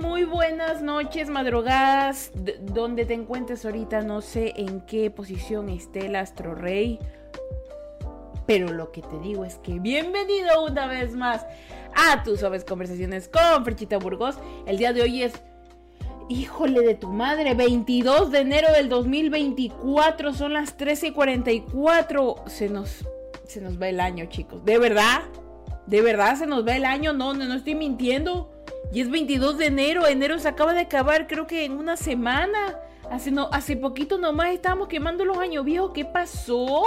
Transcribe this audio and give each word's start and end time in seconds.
muy 0.00 0.24
buenas 0.24 0.82
noches, 0.82 1.30
madrugadas, 1.30 2.32
donde 2.60 3.06
te 3.06 3.14
encuentres 3.14 3.64
ahorita, 3.64 4.02
no 4.02 4.20
sé 4.20 4.52
en 4.56 4.82
qué 4.82 5.10
posición 5.10 5.70
esté 5.70 6.06
el 6.06 6.16
Astro 6.16 6.54
Rey. 6.54 6.98
Pero 8.46 8.70
lo 8.72 8.92
que 8.92 9.00
te 9.00 9.18
digo 9.20 9.42
es 9.46 9.54
que 9.56 9.78
bienvenido 9.78 10.66
una 10.66 10.86
vez 10.86 11.14
más 11.14 11.46
a 11.94 12.22
tus 12.22 12.40
suaves 12.40 12.62
conversaciones 12.62 13.28
con 13.28 13.64
Frechita 13.64 13.96
Burgos. 13.96 14.36
El 14.66 14.76
día 14.76 14.92
de 14.92 15.00
hoy 15.00 15.22
es, 15.22 15.32
híjole 16.28 16.82
de 16.82 16.94
tu 16.94 17.08
madre, 17.08 17.54
22 17.54 18.32
de 18.32 18.40
enero 18.40 18.70
del 18.70 18.90
2024, 18.90 20.34
son 20.34 20.52
las 20.52 20.76
13:44. 20.76 22.46
Se 22.48 22.68
nos, 22.68 23.06
se 23.46 23.62
nos 23.62 23.80
va 23.80 23.88
el 23.88 24.00
año, 24.00 24.26
chicos. 24.26 24.62
¿De 24.62 24.78
verdad? 24.78 25.22
¿De 25.86 26.02
verdad 26.02 26.36
se 26.36 26.46
nos 26.46 26.66
va 26.66 26.76
el 26.76 26.84
año? 26.84 27.14
No, 27.14 27.32
no, 27.32 27.46
no 27.46 27.54
estoy 27.54 27.74
mintiendo. 27.74 28.53
Y 28.92 29.00
es 29.00 29.10
22 29.10 29.58
de 29.58 29.66
enero. 29.66 30.06
Enero 30.06 30.38
se 30.38 30.48
acaba 30.48 30.72
de 30.72 30.80
acabar, 30.80 31.26
creo 31.26 31.46
que 31.46 31.64
en 31.64 31.72
una 31.72 31.96
semana. 31.96 32.78
Hace, 33.10 33.32
hace 33.52 33.76
poquito 33.76 34.16
nomás 34.16 34.52
estábamos 34.52 34.88
quemando 34.88 35.24
los 35.24 35.38
años 35.38 35.64
viejos. 35.64 35.92
¿Qué 35.92 36.04
pasó? 36.04 36.82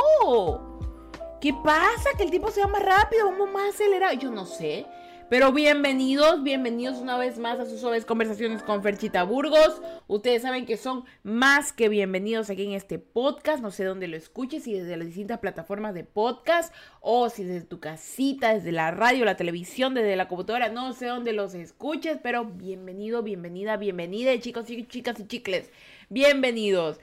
¿Qué 1.39 1.53
pasa? 1.63 2.09
Que 2.17 2.23
el 2.23 2.31
tiempo 2.31 2.49
se 2.49 2.61
va 2.61 2.67
más 2.67 2.83
rápido, 2.83 3.29
vamos 3.29 3.51
más 3.51 3.75
acelerado. 3.75 4.13
Yo 4.13 4.31
no 4.31 4.45
sé. 4.45 4.85
Pero 5.29 5.51
bienvenidos, 5.51 6.41
bienvenidos 6.41 6.99
una 6.99 7.17
vez 7.17 7.37
más 7.37 7.59
a 7.59 7.65
sus 7.65 7.81
suaves 7.81 8.05
conversaciones 8.05 8.63
con 8.63 8.81
Ferchita 8.81 9.23
Burgos. 9.23 9.81
Ustedes 10.07 10.43
saben 10.43 10.65
que 10.65 10.77
son 10.77 11.03
más 11.21 11.73
que 11.73 11.89
bienvenidos 11.89 12.49
aquí 12.49 12.63
en 12.63 12.71
este 12.71 12.97
podcast. 12.97 13.61
No 13.61 13.69
sé 13.69 13.83
dónde 13.83 14.07
lo 14.07 14.15
escuches, 14.15 14.63
si 14.63 14.71
desde 14.71 14.95
las 14.95 15.07
distintas 15.07 15.39
plataformas 15.39 15.93
de 15.93 16.05
podcast 16.05 16.73
o 17.01 17.29
si 17.29 17.43
desde 17.43 17.67
tu 17.67 17.81
casita, 17.81 18.53
desde 18.53 18.71
la 18.71 18.91
radio, 18.91 19.25
la 19.25 19.35
televisión, 19.35 19.93
desde 19.93 20.15
la 20.15 20.29
computadora. 20.29 20.69
No 20.69 20.93
sé 20.93 21.07
dónde 21.07 21.33
los 21.33 21.53
escuches, 21.55 22.19
pero 22.23 22.45
bienvenido, 22.45 23.21
bienvenida, 23.21 23.75
bienvenida, 23.75 24.39
chicos 24.39 24.69
y 24.69 24.85
chicas 24.85 25.19
y 25.19 25.27
chicles. 25.27 25.71
Bienvenidos. 26.07 27.01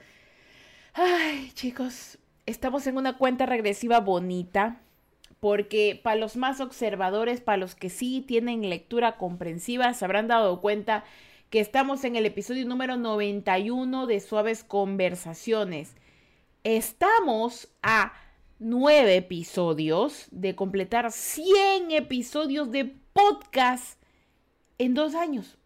Ay, 0.93 1.51
chicos, 1.53 2.17
estamos 2.47 2.87
en 2.87 2.97
una 2.97 3.19
cuenta 3.19 3.45
regresiva 3.45 3.99
bonita 3.99 4.81
porque 5.39 5.99
para 6.01 6.15
los 6.15 6.35
más 6.35 6.61
observadores, 6.61 7.41
para 7.41 7.57
los 7.57 7.75
que 7.75 7.89
sí 7.89 8.23
tienen 8.25 8.69
lectura 8.69 9.17
comprensiva, 9.17 9.93
se 9.93 10.05
habrán 10.05 10.27
dado 10.27 10.61
cuenta 10.61 11.03
que 11.49 11.59
estamos 11.59 12.03
en 12.03 12.15
el 12.15 12.25
episodio 12.25 12.65
número 12.65 12.97
91 12.97 14.07
de 14.07 14.19
Suaves 14.19 14.63
Conversaciones. 14.63 15.95
Estamos 16.63 17.69
a 17.83 18.13
nueve 18.59 19.15
episodios 19.17 20.27
de 20.31 20.55
completar 20.55 21.11
100 21.11 21.91
episodios 21.91 22.71
de 22.71 22.95
podcast 23.13 24.01
en 24.77 24.93
dos 24.93 25.15
años. 25.15 25.57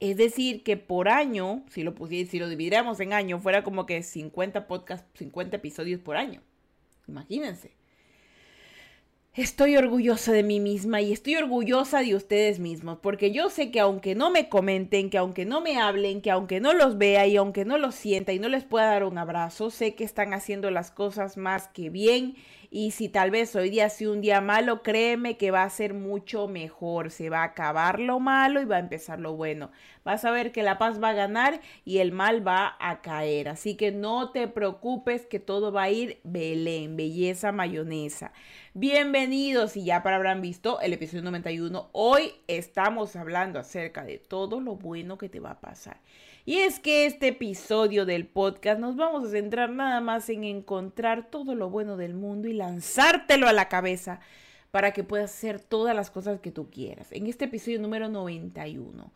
Es 0.00 0.16
decir, 0.16 0.62
que 0.62 0.76
por 0.76 1.08
año, 1.08 1.64
si 1.70 1.82
lo, 1.82 1.94
si 2.06 2.38
lo 2.38 2.48
dividiéramos 2.48 3.00
en 3.00 3.12
año, 3.12 3.40
fuera 3.40 3.64
como 3.64 3.86
que 3.86 4.02
50 4.02 4.66
podcasts, 4.66 5.08
50 5.18 5.56
episodios 5.56 6.00
por 6.00 6.16
año. 6.16 6.42
Imagínense. 7.08 7.72
Estoy 9.36 9.76
orgullosa 9.76 10.30
de 10.30 10.44
mí 10.44 10.60
misma 10.60 11.00
y 11.00 11.12
estoy 11.12 11.34
orgullosa 11.34 12.02
de 12.02 12.14
ustedes 12.14 12.60
mismos, 12.60 12.98
porque 13.02 13.32
yo 13.32 13.50
sé 13.50 13.72
que 13.72 13.80
aunque 13.80 14.14
no 14.14 14.30
me 14.30 14.48
comenten, 14.48 15.10
que 15.10 15.18
aunque 15.18 15.44
no 15.44 15.60
me 15.60 15.76
hablen, 15.76 16.20
que 16.20 16.30
aunque 16.30 16.60
no 16.60 16.72
los 16.72 16.98
vea 16.98 17.26
y 17.26 17.36
aunque 17.36 17.64
no 17.64 17.76
los 17.76 17.96
sienta 17.96 18.32
y 18.32 18.38
no 18.38 18.48
les 18.48 18.62
pueda 18.62 18.86
dar 18.86 19.02
un 19.02 19.18
abrazo, 19.18 19.70
sé 19.70 19.96
que 19.96 20.04
están 20.04 20.34
haciendo 20.34 20.70
las 20.70 20.92
cosas 20.92 21.36
más 21.36 21.66
que 21.66 21.90
bien 21.90 22.36
y 22.76 22.90
si 22.90 23.08
tal 23.08 23.30
vez 23.30 23.54
hoy 23.54 23.70
día 23.70 23.88
sea 23.88 24.10
un 24.10 24.20
día 24.20 24.40
malo, 24.40 24.82
créeme 24.82 25.36
que 25.36 25.52
va 25.52 25.62
a 25.62 25.70
ser 25.70 25.94
mucho 25.94 26.48
mejor. 26.48 27.12
Se 27.12 27.30
va 27.30 27.42
a 27.42 27.44
acabar 27.44 28.00
lo 28.00 28.18
malo 28.18 28.60
y 28.60 28.64
va 28.64 28.74
a 28.74 28.80
empezar 28.80 29.20
lo 29.20 29.36
bueno. 29.36 29.70
Vas 30.02 30.24
a 30.24 30.32
ver 30.32 30.50
que 30.50 30.64
la 30.64 30.76
paz 30.76 31.00
va 31.00 31.10
a 31.10 31.12
ganar 31.12 31.60
y 31.84 31.98
el 31.98 32.10
mal 32.10 32.44
va 32.44 32.74
a 32.80 33.00
caer. 33.00 33.48
Así 33.48 33.76
que 33.76 33.92
no 33.92 34.32
te 34.32 34.48
preocupes 34.48 35.24
que 35.24 35.38
todo 35.38 35.70
va 35.70 35.84
a 35.84 35.90
ir 35.90 36.18
Belén, 36.24 36.96
belleza 36.96 37.52
mayonesa. 37.52 38.32
Bienvenidos 38.72 39.76
y 39.76 39.84
ya 39.84 40.02
para 40.02 40.16
habrán 40.16 40.40
visto 40.40 40.80
el 40.80 40.94
episodio 40.94 41.22
91. 41.22 41.90
Hoy 41.92 42.32
estamos 42.48 43.14
hablando 43.14 43.60
acerca 43.60 44.04
de 44.04 44.18
todo 44.18 44.60
lo 44.60 44.74
bueno 44.74 45.16
que 45.16 45.28
te 45.28 45.38
va 45.38 45.52
a 45.52 45.60
pasar. 45.60 46.00
Y 46.46 46.58
es 46.58 46.78
que 46.78 47.06
este 47.06 47.28
episodio 47.28 48.04
del 48.04 48.26
podcast 48.26 48.78
nos 48.78 48.96
vamos 48.96 49.26
a 49.26 49.30
centrar 49.30 49.70
nada 49.70 50.02
más 50.02 50.28
en 50.28 50.44
encontrar 50.44 51.30
todo 51.30 51.54
lo 51.54 51.70
bueno 51.70 51.96
del 51.96 52.12
mundo 52.12 52.48
y 52.48 52.52
lanzártelo 52.52 53.48
a 53.48 53.54
la 53.54 53.70
cabeza 53.70 54.20
para 54.70 54.92
que 54.92 55.04
puedas 55.04 55.30
hacer 55.30 55.58
todas 55.58 55.96
las 55.96 56.10
cosas 56.10 56.40
que 56.40 56.50
tú 56.50 56.68
quieras. 56.68 57.08
En 57.12 57.28
este 57.28 57.46
episodio 57.46 57.80
número 57.80 58.10
91, 58.10 59.10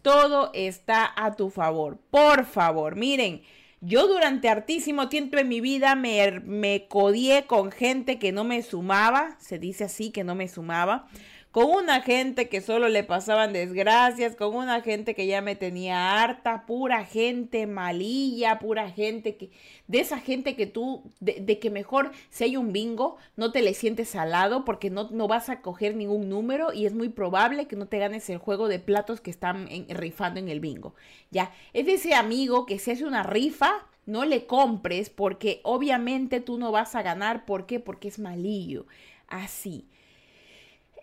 todo 0.00 0.50
está 0.54 1.12
a 1.16 1.36
tu 1.36 1.50
favor. 1.50 1.98
Por 2.10 2.46
favor, 2.46 2.96
miren, 2.96 3.42
yo 3.82 4.06
durante 4.06 4.48
hartísimo 4.48 5.10
tiempo 5.10 5.36
en 5.36 5.48
mi 5.48 5.60
vida 5.60 5.94
me, 5.96 6.40
me 6.40 6.86
codié 6.88 7.44
con 7.44 7.72
gente 7.72 8.18
que 8.18 8.32
no 8.32 8.44
me 8.44 8.62
sumaba, 8.62 9.36
se 9.38 9.58
dice 9.58 9.84
así, 9.84 10.10
que 10.12 10.24
no 10.24 10.34
me 10.34 10.48
sumaba 10.48 11.08
con 11.50 11.64
una 11.66 12.00
gente 12.00 12.48
que 12.48 12.60
solo 12.60 12.88
le 12.88 13.02
pasaban 13.02 13.52
desgracias, 13.52 14.36
con 14.36 14.54
una 14.54 14.82
gente 14.82 15.16
que 15.16 15.26
ya 15.26 15.42
me 15.42 15.56
tenía 15.56 16.22
harta, 16.22 16.64
pura 16.64 17.04
gente 17.04 17.66
malilla, 17.66 18.60
pura 18.60 18.88
gente 18.90 19.36
que, 19.36 19.50
de 19.88 19.98
esa 19.98 20.20
gente 20.20 20.54
que 20.54 20.66
tú, 20.66 21.10
de, 21.18 21.58
que 21.58 21.70
mejor 21.70 22.12
si 22.30 22.44
hay 22.44 22.56
un 22.56 22.72
bingo, 22.72 23.16
no 23.36 23.50
te 23.50 23.62
le 23.62 23.74
sientes 23.74 24.14
al 24.14 24.30
lado 24.30 24.64
porque 24.64 24.90
no, 24.90 25.10
no 25.10 25.26
vas 25.26 25.48
a 25.48 25.60
coger 25.60 25.96
ningún 25.96 26.28
número 26.28 26.72
y 26.72 26.86
es 26.86 26.94
muy 26.94 27.08
probable 27.08 27.66
que 27.66 27.76
no 27.76 27.86
te 27.86 27.98
ganes 27.98 28.30
el 28.30 28.38
juego 28.38 28.68
de 28.68 28.78
platos 28.78 29.20
que 29.20 29.30
están 29.30 29.68
rifando 29.88 30.38
en 30.38 30.48
el 30.48 30.60
bingo. 30.60 30.94
Ya, 31.32 31.52
es 31.72 31.84
de 31.86 31.94
ese 31.94 32.14
amigo 32.14 32.64
que 32.64 32.78
se 32.78 32.92
hace 32.92 33.04
una 33.04 33.24
rifa, 33.24 33.86
no 34.06 34.24
le 34.24 34.46
compres 34.46 35.10
porque 35.10 35.60
obviamente 35.64 36.40
tú 36.40 36.58
no 36.58 36.70
vas 36.70 36.94
a 36.94 37.02
ganar. 37.02 37.44
¿Por 37.44 37.66
qué? 37.66 37.80
Porque 37.80 38.08
es 38.08 38.18
malillo. 38.20 38.86
Así. 39.26 39.89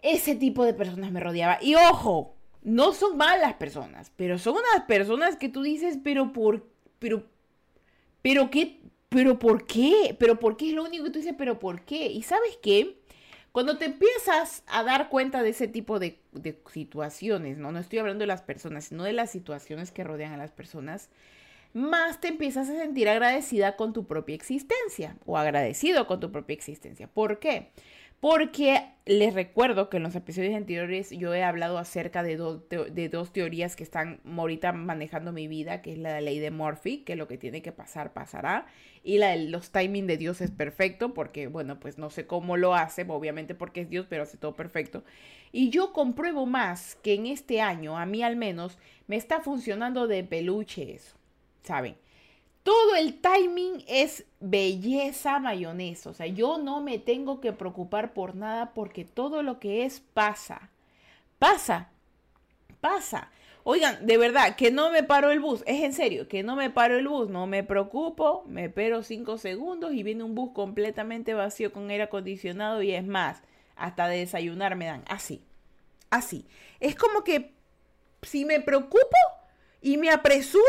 Ese 0.04 0.36
tipo 0.36 0.66
de 0.66 0.74
personas 0.74 1.12
me 1.12 1.20
rodeaba. 1.20 1.60
Y 1.62 1.76
ojo, 1.76 2.36
no 2.64 2.94
son 2.94 3.18
malas 3.18 3.54
personas, 3.54 4.12
pero 4.16 4.38
son 4.38 4.56
unas 4.56 4.86
personas 4.88 5.36
que 5.36 5.50
tú 5.50 5.62
dices, 5.62 5.98
pero 6.04 6.34
por, 6.34 6.68
pero, 7.00 7.24
pero 8.22 8.50
qué, 8.50 8.82
pero 9.10 9.40
por 9.40 9.66
qué, 9.66 10.16
pero 10.20 10.40
por 10.40 10.58
qué 10.58 10.70
es 10.70 10.74
lo 10.74 10.84
único 10.84 11.06
que 11.06 11.12
tú 11.12 11.20
dices, 11.20 11.36
pero 11.38 11.60
por 11.60 11.82
qué. 11.82 12.08
Y 12.08 12.24
sabes 12.24 12.58
qué, 12.62 13.00
cuando 13.52 13.78
te 13.78 13.86
empiezas 13.86 14.64
a 14.68 14.84
dar 14.84 15.10
cuenta 15.10 15.42
de 15.42 15.50
ese 15.50 15.68
tipo 15.68 15.98
de, 15.98 16.20
de 16.32 16.62
situaciones, 16.72 17.58
¿no? 17.58 17.72
No 17.72 17.80
estoy 17.80 18.00
hablando 18.00 18.24
de 18.24 18.28
las 18.28 18.42
personas, 18.42 18.86
sino 18.86 19.04
de 19.04 19.14
las 19.14 19.32
situaciones 19.32 19.92
que 19.92 20.04
rodean 20.04 20.34
a 20.34 20.38
las 20.38 20.52
personas, 20.52 21.10
más 21.74 22.20
te 22.20 22.28
empiezas 22.28 22.70
a 22.70 22.78
sentir 22.78 23.08
agradecida 23.10 23.76
con 23.76 23.94
tu 23.94 24.06
propia 24.08 24.36
existencia 24.36 25.16
o 25.26 25.38
agradecido 25.38 26.08
con 26.08 26.20
tu 26.20 26.32
propia 26.32 26.54
existencia. 26.54 27.08
¿Por 27.08 27.40
qué? 27.40 27.72
Porque 28.20 28.84
les 29.06 29.36
recuerdo 29.36 29.90
que 29.90 29.98
en 29.98 30.04
los 30.04 30.16
episodios 30.16 30.56
anteriores 30.56 31.12
yo 31.12 31.36
he 31.36 31.44
hablado 31.44 31.78
acerca 31.78 32.24
de, 32.24 32.36
de 32.38 33.10
dos 33.10 33.32
teorías 33.32 33.76
que 33.76 33.84
están 33.84 34.20
ahorita 34.26 34.74
manejando 34.74 35.32
mi 35.32 35.48
vida, 35.48 35.84
que 35.84 35.94
es 35.94 36.00
la 36.00 36.20
ley 36.20 36.40
de 36.40 36.50
Murphy, 36.50 37.04
que 37.04 37.16
lo 37.16 37.28
que 37.28 37.38
tiene 37.38 37.62
que 37.62 37.72
pasar 37.72 38.14
pasará, 38.14 38.66
y 39.04 39.20
la 39.20 39.30
de 39.30 39.46
los 39.46 39.72
timing 39.72 40.08
de 40.08 40.18
Dios 40.18 40.42
es 40.42 40.50
perfecto, 40.50 41.14
porque 41.14 41.48
bueno, 41.48 41.80
pues 41.80 42.00
no 42.00 42.10
sé 42.10 42.26
cómo 42.26 42.58
lo 42.58 42.74
hace, 42.74 43.06
obviamente 43.08 43.54
porque 43.54 43.82
es 43.82 43.90
Dios, 43.90 44.08
pero 44.10 44.24
hace 44.24 44.38
todo 44.38 44.56
perfecto. 44.56 45.04
Y 45.52 45.70
yo 45.70 45.94
compruebo 45.94 46.46
más 46.48 46.96
que 46.96 47.14
en 47.14 47.28
este 47.28 47.62
año, 47.62 47.98
a 47.98 48.06
mí 48.08 48.24
al 48.24 48.36
menos, 48.36 48.80
me 49.06 49.16
está 49.16 49.42
funcionando 49.42 50.08
de 50.08 50.24
peluche 50.24 50.96
eso, 50.96 51.16
¿saben? 51.64 51.98
Todo 52.68 52.98
el 52.98 53.22
timing 53.22 53.86
es 53.88 54.26
belleza 54.42 55.40
mayonesa. 55.40 56.10
O 56.10 56.14
sea, 56.14 56.28
yo 56.28 56.58
no 56.58 56.82
me 56.82 57.00
tengo 57.00 57.40
que 57.40 57.54
preocupar 57.54 58.14
por 58.14 58.36
nada 58.36 58.74
porque 58.74 59.06
todo 59.06 59.42
lo 59.42 59.58
que 59.58 59.86
es 59.86 60.02
pasa. 60.02 60.70
Pasa. 61.40 61.92
Pasa. 62.82 63.32
Oigan, 63.64 64.06
de 64.06 64.18
verdad, 64.18 64.58
que 64.58 64.70
no 64.70 64.92
me 64.92 65.02
paro 65.02 65.32
el 65.32 65.40
bus. 65.40 65.64
Es 65.66 65.82
en 65.82 65.94
serio, 65.94 66.28
que 66.28 66.44
no 66.44 66.58
me 66.58 66.70
paro 66.70 66.98
el 66.98 67.08
bus. 67.08 67.30
No 67.30 67.48
me 67.48 67.64
preocupo. 67.64 68.44
Me 68.48 68.66
espero 68.66 69.02
cinco 69.02 69.38
segundos 69.38 69.94
y 69.94 70.04
viene 70.04 70.26
un 70.26 70.36
bus 70.36 70.52
completamente 70.52 71.34
vacío 71.34 71.72
con 71.72 71.90
aire 71.90 72.04
acondicionado 72.04 72.82
y 72.82 72.92
es 72.92 73.08
más, 73.08 73.44
hasta 73.78 74.10
de 74.10 74.18
desayunar 74.18 74.76
me 74.76 74.88
dan. 74.88 75.06
Así. 75.08 75.42
Así. 76.10 76.46
Es 76.82 76.96
como 76.96 77.24
que 77.24 77.54
si 78.24 78.44
me 78.44 78.60
preocupo 78.60 79.16
y 79.82 79.96
me 79.96 80.10
apresuro, 80.10 80.66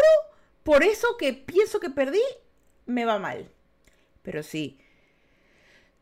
por 0.69 0.85
eso 0.85 1.17
que 1.17 1.33
pienso 1.33 1.81
que 1.81 1.89
perdí, 1.89 2.21
me 2.85 3.07
va 3.07 3.19
mal. 3.19 3.51
Pero 4.23 4.43
sí, 4.43 4.79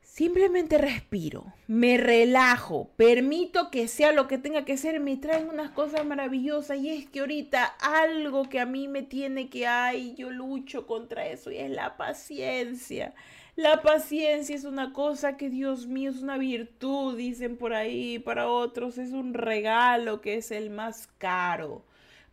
Simplemente 0.02 0.78
respiro, 0.78 1.52
me 1.68 1.98
relajo, 1.98 2.90
permito 2.96 3.70
que 3.70 3.86
sea 3.86 4.12
lo 4.12 4.26
que 4.26 4.38
tenga 4.38 4.64
que 4.64 4.78
ser, 4.78 4.98
me 4.98 5.18
traen 5.18 5.50
unas 5.50 5.70
cosas 5.72 6.06
maravillosas 6.06 6.78
y 6.78 6.88
es 6.88 7.06
que 7.06 7.20
ahorita 7.20 7.64
algo 7.64 8.48
que 8.48 8.58
a 8.58 8.64
mí 8.64 8.88
me 8.88 9.02
tiene 9.02 9.50
que 9.50 9.66
hay, 9.66 10.14
yo 10.14 10.30
lucho 10.30 10.86
contra 10.86 11.26
eso 11.26 11.52
y 11.52 11.58
es 11.58 11.70
la 11.70 11.98
paciencia. 11.98 13.14
La 13.56 13.82
paciencia 13.82 14.56
es 14.56 14.64
una 14.64 14.92
cosa 14.92 15.36
que 15.36 15.50
Dios 15.50 15.86
mío 15.86 16.10
es 16.10 16.22
una 16.22 16.38
virtud, 16.38 17.16
dicen 17.16 17.56
por 17.58 17.74
ahí, 17.74 18.18
para 18.18 18.48
otros 18.48 18.98
es 18.98 19.12
un 19.12 19.34
regalo 19.34 20.22
que 20.22 20.36
es 20.36 20.50
el 20.50 20.70
más 20.70 21.08
caro. 21.18 21.84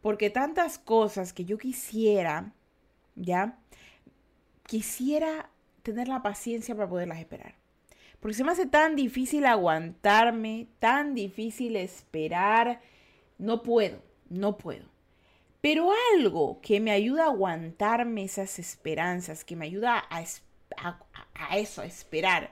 Porque 0.03 0.29
tantas 0.29 0.77
cosas 0.77 1.31
que 1.31 1.45
yo 1.45 1.57
quisiera, 1.57 2.51
¿ya? 3.15 3.57
Quisiera 4.67 5.49
tener 5.81 6.09
la 6.09 6.21
paciencia 6.21 6.75
para 6.75 6.89
poderlas 6.89 7.19
esperar. 7.19 7.55
Porque 8.19 8.35
se 8.35 8.43
me 8.43 8.51
hace 8.51 8.65
tan 8.65 8.97
difícil 8.97 9.45
aguantarme, 9.45 10.67
tan 10.79 11.15
difícil 11.15 11.77
esperar. 11.77 12.81
No 13.37 13.63
puedo, 13.63 14.03
no 14.27 14.57
puedo. 14.57 14.85
Pero 15.61 15.89
algo 16.13 16.59
que 16.59 16.81
me 16.81 16.91
ayuda 16.91 17.23
a 17.23 17.27
aguantarme 17.27 18.25
esas 18.25 18.59
esperanzas, 18.59 19.45
que 19.45 19.55
me 19.55 19.67
ayuda 19.67 20.03
a, 20.09 20.25
a, 21.33 21.57
eso, 21.57 21.81
a 21.81 21.85
esperar, 21.85 22.51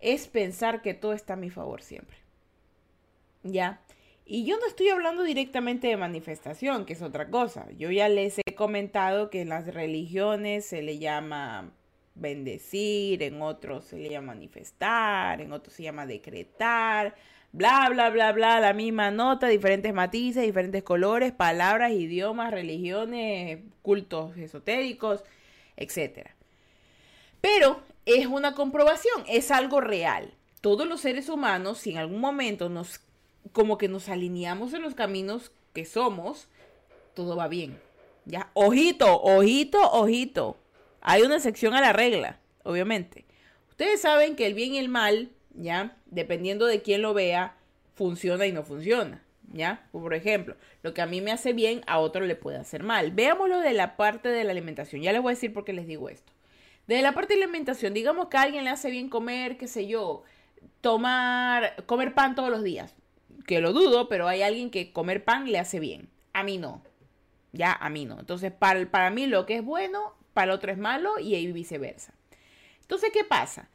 es 0.00 0.26
pensar 0.26 0.82
que 0.82 0.94
todo 0.94 1.12
está 1.12 1.34
a 1.34 1.36
mi 1.36 1.50
favor 1.50 1.80
siempre. 1.80 2.16
¿Ya? 3.44 3.80
Y 4.30 4.44
yo 4.44 4.58
no 4.58 4.66
estoy 4.66 4.90
hablando 4.90 5.22
directamente 5.22 5.86
de 5.86 5.96
manifestación, 5.96 6.84
que 6.84 6.92
es 6.92 7.00
otra 7.00 7.30
cosa. 7.30 7.66
Yo 7.78 7.90
ya 7.90 8.10
les 8.10 8.38
he 8.44 8.54
comentado 8.54 9.30
que 9.30 9.40
en 9.40 9.48
las 9.48 9.66
religiones 9.72 10.66
se 10.66 10.82
le 10.82 10.98
llama 10.98 11.72
bendecir, 12.14 13.22
en 13.22 13.40
otros 13.40 13.86
se 13.86 13.96
le 13.96 14.10
llama 14.10 14.34
manifestar, 14.34 15.40
en 15.40 15.50
otros 15.50 15.74
se 15.74 15.84
llama 15.84 16.04
decretar, 16.04 17.14
bla, 17.52 17.88
bla, 17.88 18.10
bla, 18.10 18.32
bla, 18.32 18.60
la 18.60 18.74
misma 18.74 19.10
nota, 19.10 19.48
diferentes 19.48 19.94
matices, 19.94 20.42
diferentes 20.42 20.82
colores, 20.82 21.32
palabras, 21.32 21.92
idiomas, 21.92 22.50
religiones, 22.50 23.60
cultos 23.80 24.36
esotéricos, 24.36 25.24
etc. 25.78 26.28
Pero 27.40 27.80
es 28.04 28.26
una 28.26 28.54
comprobación, 28.54 29.24
es 29.26 29.50
algo 29.50 29.80
real. 29.80 30.34
Todos 30.60 30.86
los 30.86 31.00
seres 31.00 31.30
humanos, 31.30 31.78
si 31.78 31.92
en 31.92 31.96
algún 31.96 32.20
momento 32.20 32.68
nos, 32.68 33.00
como 33.52 33.78
que 33.78 33.88
nos 33.88 34.08
alineamos 34.08 34.74
en 34.74 34.82
los 34.82 34.94
caminos 34.94 35.52
que 35.72 35.84
somos, 35.84 36.48
todo 37.14 37.36
va 37.36 37.48
bien. 37.48 37.78
Ya, 38.24 38.50
ojito, 38.54 39.20
ojito, 39.22 39.80
ojito. 39.90 40.56
Hay 41.00 41.22
una 41.22 41.36
excepción 41.36 41.74
a 41.74 41.80
la 41.80 41.92
regla, 41.92 42.38
obviamente. 42.62 43.24
Ustedes 43.70 44.00
saben 44.00 44.36
que 44.36 44.46
el 44.46 44.54
bien 44.54 44.74
y 44.74 44.78
el 44.78 44.88
mal, 44.88 45.30
¿ya? 45.54 45.96
Dependiendo 46.06 46.66
de 46.66 46.82
quién 46.82 47.00
lo 47.00 47.14
vea, 47.14 47.56
funciona 47.94 48.46
y 48.46 48.52
no 48.52 48.64
funciona, 48.64 49.22
¿ya? 49.52 49.86
Por 49.92 50.14
ejemplo, 50.14 50.56
lo 50.82 50.92
que 50.94 51.00
a 51.00 51.06
mí 51.06 51.20
me 51.20 51.32
hace 51.32 51.52
bien, 51.52 51.82
a 51.86 51.98
otro 52.00 52.26
le 52.26 52.36
puede 52.36 52.58
hacer 52.58 52.82
mal. 52.82 53.12
Veámoslo 53.12 53.60
de 53.60 53.72
la 53.72 53.96
parte 53.96 54.28
de 54.28 54.44
la 54.44 54.52
alimentación. 54.52 55.02
Ya 55.02 55.12
les 55.12 55.22
voy 55.22 55.30
a 55.30 55.34
decir 55.34 55.52
por 55.52 55.64
qué 55.64 55.72
les 55.72 55.86
digo 55.86 56.08
esto. 56.08 56.32
De 56.86 57.00
la 57.02 57.12
parte 57.12 57.34
de 57.34 57.40
la 57.40 57.46
alimentación, 57.46 57.94
digamos 57.94 58.28
que 58.28 58.36
a 58.36 58.42
alguien 58.42 58.64
le 58.64 58.70
hace 58.70 58.90
bien 58.90 59.08
comer, 59.08 59.58
qué 59.58 59.68
sé 59.68 59.86
yo, 59.86 60.22
tomar, 60.80 61.84
comer 61.86 62.14
pan 62.14 62.34
todos 62.34 62.50
los 62.50 62.62
días. 62.62 62.94
Que 63.48 63.62
lo 63.62 63.72
dudo, 63.72 64.10
pero 64.10 64.28
hay 64.28 64.42
alguien 64.42 64.70
que 64.70 64.92
comer 64.92 65.24
pan 65.24 65.50
le 65.50 65.58
hace 65.58 65.80
bien. 65.80 66.10
A 66.34 66.42
mí 66.42 66.58
no. 66.58 66.82
Ya, 67.52 67.72
a 67.72 67.88
mí 67.88 68.04
no. 68.04 68.20
Entonces, 68.20 68.52
para, 68.52 68.90
para 68.90 69.08
mí 69.08 69.26
lo 69.26 69.46
que 69.46 69.56
es 69.56 69.64
bueno 69.64 70.12
para 70.34 70.52
el 70.52 70.56
otro 70.58 70.70
es 70.70 70.76
malo 70.76 71.18
y 71.18 71.50
viceversa. 71.50 72.12
Entonces, 72.82 73.08
¿qué 73.10 73.24
pasa? 73.24 73.70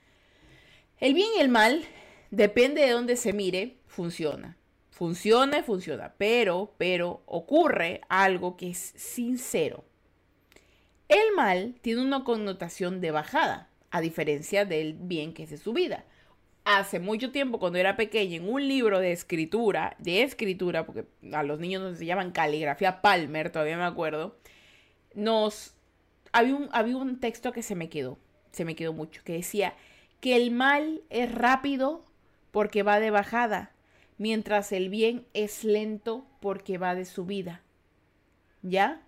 El 1.00 1.16
bien 1.16 1.28
y 1.36 1.42
el 1.42 1.50
mal, 1.50 1.84
depende 2.30 2.82
de 2.82 2.92
dónde 2.92 3.16
se 3.16 3.34
mire, 3.34 3.80
funciona. 3.88 4.58
Funciona 4.92 5.58
y 5.58 5.64
funciona, 5.64 6.14
pero, 6.20 6.76
pero 6.78 7.24
ocurre 7.26 8.02
algo 8.10 8.58
que 8.58 8.70
es 8.70 8.94
sincero. 8.96 9.86
El 11.10 11.36
mal 11.36 11.80
tiene 11.82 12.04
una 12.04 12.24
connotación 12.24 13.02
de 13.02 13.10
bajada, 13.10 13.72
a 13.90 14.02
diferencia 14.02 14.66
del 14.66 14.94
bien 14.94 15.34
que 15.34 15.44
es 15.44 15.50
de 15.50 15.58
su 15.58 15.74
vida. 15.74 16.06
Hace 16.66 17.00
mucho 17.00 17.32
tiempo, 17.32 17.60
cuando 17.60 17.78
era 17.78 17.98
pequeña, 17.98 18.38
en 18.38 18.48
un 18.48 18.66
libro 18.68 19.00
de 19.00 19.12
escritura, 19.12 19.96
de 20.00 20.24
escritura, 20.24 20.86
porque 20.86 21.06
a 21.34 21.44
los 21.44 21.60
niños 21.60 21.82
no 21.82 21.94
se 21.94 22.06
llaman 22.06 22.32
caligrafía 22.32 23.02
Palmer, 23.02 23.50
todavía 23.50 23.78
me 23.78 23.84
acuerdo, 23.84 24.38
nos 25.14 25.76
había 26.32 26.56
un, 26.56 26.70
había 26.72 26.96
un 26.96 27.20
texto 27.20 27.52
que 27.52 27.64
se 27.64 27.76
me 27.76 27.90
quedó, 27.90 28.18
se 28.52 28.64
me 28.64 28.76
quedó 28.76 28.94
mucho, 28.94 29.22
que 29.26 29.34
decía 29.34 29.74
que 30.22 30.38
el 30.38 30.52
mal 30.52 31.02
es 31.10 31.34
rápido 31.34 32.06
porque 32.52 32.82
va 32.82 33.02
de 33.02 33.12
bajada, 33.12 33.72
mientras 34.18 34.72
el 34.72 34.88
bien 34.88 35.26
es 35.34 35.66
lento 35.66 36.26
porque 36.40 36.78
va 36.78 36.96
de 36.96 37.04
subida. 37.04 37.62
¿Ya? 38.62 39.02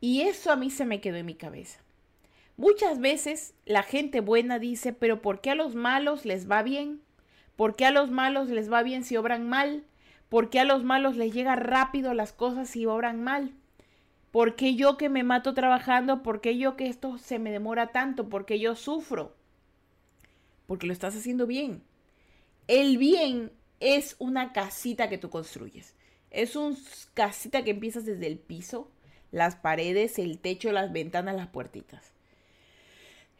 Y 0.00 0.22
eso 0.22 0.50
a 0.50 0.56
mí 0.56 0.68
se 0.70 0.84
me 0.84 1.00
quedó 1.00 1.16
en 1.16 1.26
mi 1.26 1.36
cabeza. 1.36 1.78
Muchas 2.56 3.00
veces 3.00 3.54
la 3.64 3.82
gente 3.82 4.20
buena 4.20 4.58
dice, 4.58 4.92
pero 4.92 5.22
¿por 5.22 5.40
qué 5.40 5.50
a 5.50 5.54
los 5.54 5.74
malos 5.74 6.24
les 6.24 6.50
va 6.50 6.62
bien? 6.62 7.00
¿Por 7.56 7.76
qué 7.76 7.86
a 7.86 7.90
los 7.90 8.10
malos 8.10 8.48
les 8.48 8.70
va 8.70 8.82
bien 8.82 9.04
si 9.04 9.16
obran 9.16 9.48
mal? 9.48 9.84
¿Por 10.28 10.50
qué 10.50 10.60
a 10.60 10.64
los 10.64 10.84
malos 10.84 11.16
les 11.16 11.32
llega 11.32 11.56
rápido 11.56 12.14
las 12.14 12.32
cosas 12.32 12.68
si 12.68 12.86
obran 12.86 13.22
mal? 13.22 13.52
¿Por 14.30 14.56
qué 14.56 14.74
yo 14.74 14.96
que 14.96 15.08
me 15.08 15.24
mato 15.24 15.52
trabajando? 15.54 16.22
¿Por 16.22 16.40
qué 16.40 16.56
yo 16.56 16.76
que 16.76 16.88
esto 16.88 17.18
se 17.18 17.38
me 17.38 17.52
demora 17.52 17.88
tanto? 17.88 18.28
¿Por 18.28 18.46
qué 18.46 18.58
yo 18.58 18.74
sufro? 18.76 19.34
Porque 20.66 20.86
lo 20.86 20.92
estás 20.92 21.14
haciendo 21.16 21.46
bien. 21.46 21.82
El 22.66 22.96
bien 22.96 23.52
es 23.80 24.16
una 24.18 24.52
casita 24.52 25.08
que 25.08 25.18
tú 25.18 25.28
construyes. 25.28 25.94
Es 26.30 26.56
una 26.56 26.76
casita 27.12 27.62
que 27.62 27.72
empiezas 27.72 28.06
desde 28.06 28.26
el 28.26 28.38
piso, 28.38 28.90
las 29.30 29.56
paredes, 29.56 30.18
el 30.18 30.38
techo, 30.38 30.72
las 30.72 30.92
ventanas, 30.92 31.36
las 31.36 31.48
puertitas. 31.48 32.12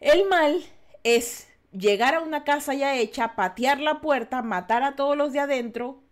El 0.02 0.28
mal 0.28 0.60
es 1.04 1.46
llegar 1.70 2.16
a 2.16 2.20
una 2.22 2.42
casa 2.42 2.74
ya 2.74 2.96
hecha, 2.96 3.36
patear 3.36 3.78
la 3.78 4.00
puerta, 4.00 4.42
matar 4.42 4.82
a 4.82 4.96
todos 4.96 5.16
los 5.16 5.32
de 5.32 5.38
adentro 5.38 6.02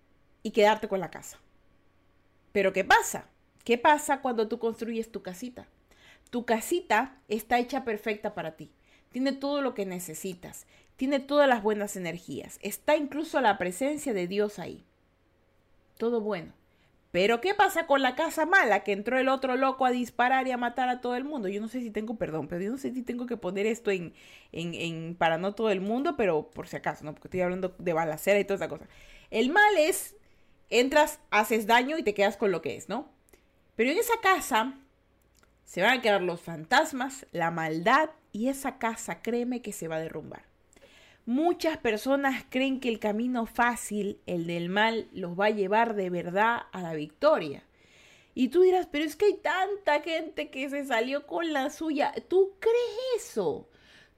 y 0.44 0.52
quedarte 0.52 0.86
con 0.86 1.00
la 1.00 1.10
casa. 1.10 1.40
Pero 2.52 2.72
¿qué 2.72 2.84
pasa? 2.84 3.24
¿Qué 3.64 3.78
pasa 3.78 4.20
cuando 4.20 4.46
tú 4.46 4.60
construyes 4.60 5.10
tu 5.10 5.22
casita? 5.22 5.66
Tu 6.30 6.44
casita 6.44 7.16
está 7.26 7.58
hecha 7.58 7.84
perfecta 7.84 8.32
para 8.32 8.52
ti. 8.52 8.70
Tiene 9.10 9.32
todo 9.32 9.60
lo 9.60 9.74
que 9.74 9.86
necesitas. 9.86 10.66
Tiene 10.94 11.18
todas 11.18 11.48
las 11.48 11.60
buenas 11.60 11.96
energías. 11.96 12.60
Está 12.62 12.96
incluso 12.96 13.40
la 13.40 13.58
presencia 13.58 14.14
de 14.14 14.28
Dios 14.28 14.60
ahí. 14.60 14.84
Todo 15.98 16.20
bueno. 16.20 16.52
Pero 17.10 17.40
¿qué 17.40 17.54
pasa 17.54 17.86
con 17.86 18.02
la 18.02 18.14
casa 18.14 18.46
mala 18.46 18.84
que 18.84 18.92
entró 18.92 19.18
el 19.18 19.28
otro 19.28 19.56
loco 19.56 19.84
a 19.84 19.90
disparar 19.90 20.46
y 20.46 20.52
a 20.52 20.56
matar 20.56 20.88
a 20.88 21.00
todo 21.00 21.16
el 21.16 21.24
mundo? 21.24 21.48
Yo 21.48 21.60
no 21.60 21.66
sé 21.68 21.80
si 21.80 21.90
tengo, 21.90 22.16
perdón, 22.16 22.46
pero 22.46 22.62
yo 22.62 22.70
no 22.70 22.78
sé 22.78 22.92
si 22.92 23.02
tengo 23.02 23.26
que 23.26 23.36
poner 23.36 23.66
esto 23.66 23.90
en, 23.90 24.14
en, 24.52 24.74
en 24.74 25.16
para 25.16 25.36
no 25.36 25.54
todo 25.54 25.70
el 25.70 25.80
mundo, 25.80 26.16
pero 26.16 26.50
por 26.50 26.68
si 26.68 26.76
acaso, 26.76 27.04
¿no? 27.04 27.12
Porque 27.12 27.28
estoy 27.28 27.40
hablando 27.40 27.74
de 27.78 27.92
balacera 27.92 28.38
y 28.38 28.44
toda 28.44 28.56
esa 28.56 28.68
cosa. 28.68 28.86
El 29.30 29.50
mal 29.50 29.76
es, 29.76 30.14
entras, 30.68 31.18
haces 31.30 31.66
daño 31.66 31.98
y 31.98 32.04
te 32.04 32.14
quedas 32.14 32.36
con 32.36 32.52
lo 32.52 32.62
que 32.62 32.76
es, 32.76 32.88
¿no? 32.88 33.10
Pero 33.74 33.90
en 33.90 33.98
esa 33.98 34.20
casa 34.22 34.74
se 35.64 35.82
van 35.82 35.98
a 35.98 36.02
quedar 36.02 36.22
los 36.22 36.40
fantasmas, 36.40 37.26
la 37.32 37.50
maldad 37.50 38.10
y 38.32 38.48
esa 38.48 38.78
casa, 38.78 39.22
créeme 39.22 39.62
que 39.62 39.72
se 39.72 39.88
va 39.88 39.96
a 39.96 40.00
derrumbar. 40.00 40.49
Muchas 41.26 41.78
personas 41.78 42.44
creen 42.48 42.80
que 42.80 42.88
el 42.88 42.98
camino 42.98 43.46
fácil, 43.46 44.20
el 44.26 44.46
del 44.46 44.68
mal, 44.68 45.08
los 45.12 45.38
va 45.38 45.46
a 45.46 45.50
llevar 45.50 45.94
de 45.94 46.10
verdad 46.10 46.62
a 46.72 46.82
la 46.82 46.94
victoria. 46.94 47.62
Y 48.34 48.48
tú 48.48 48.62
dirás, 48.62 48.88
pero 48.90 49.04
es 49.04 49.16
que 49.16 49.26
hay 49.26 49.34
tanta 49.34 50.00
gente 50.00 50.50
que 50.50 50.68
se 50.70 50.84
salió 50.86 51.26
con 51.26 51.52
la 51.52 51.70
suya. 51.70 52.12
¿Tú 52.28 52.54
crees 52.58 53.22
eso? 53.28 53.68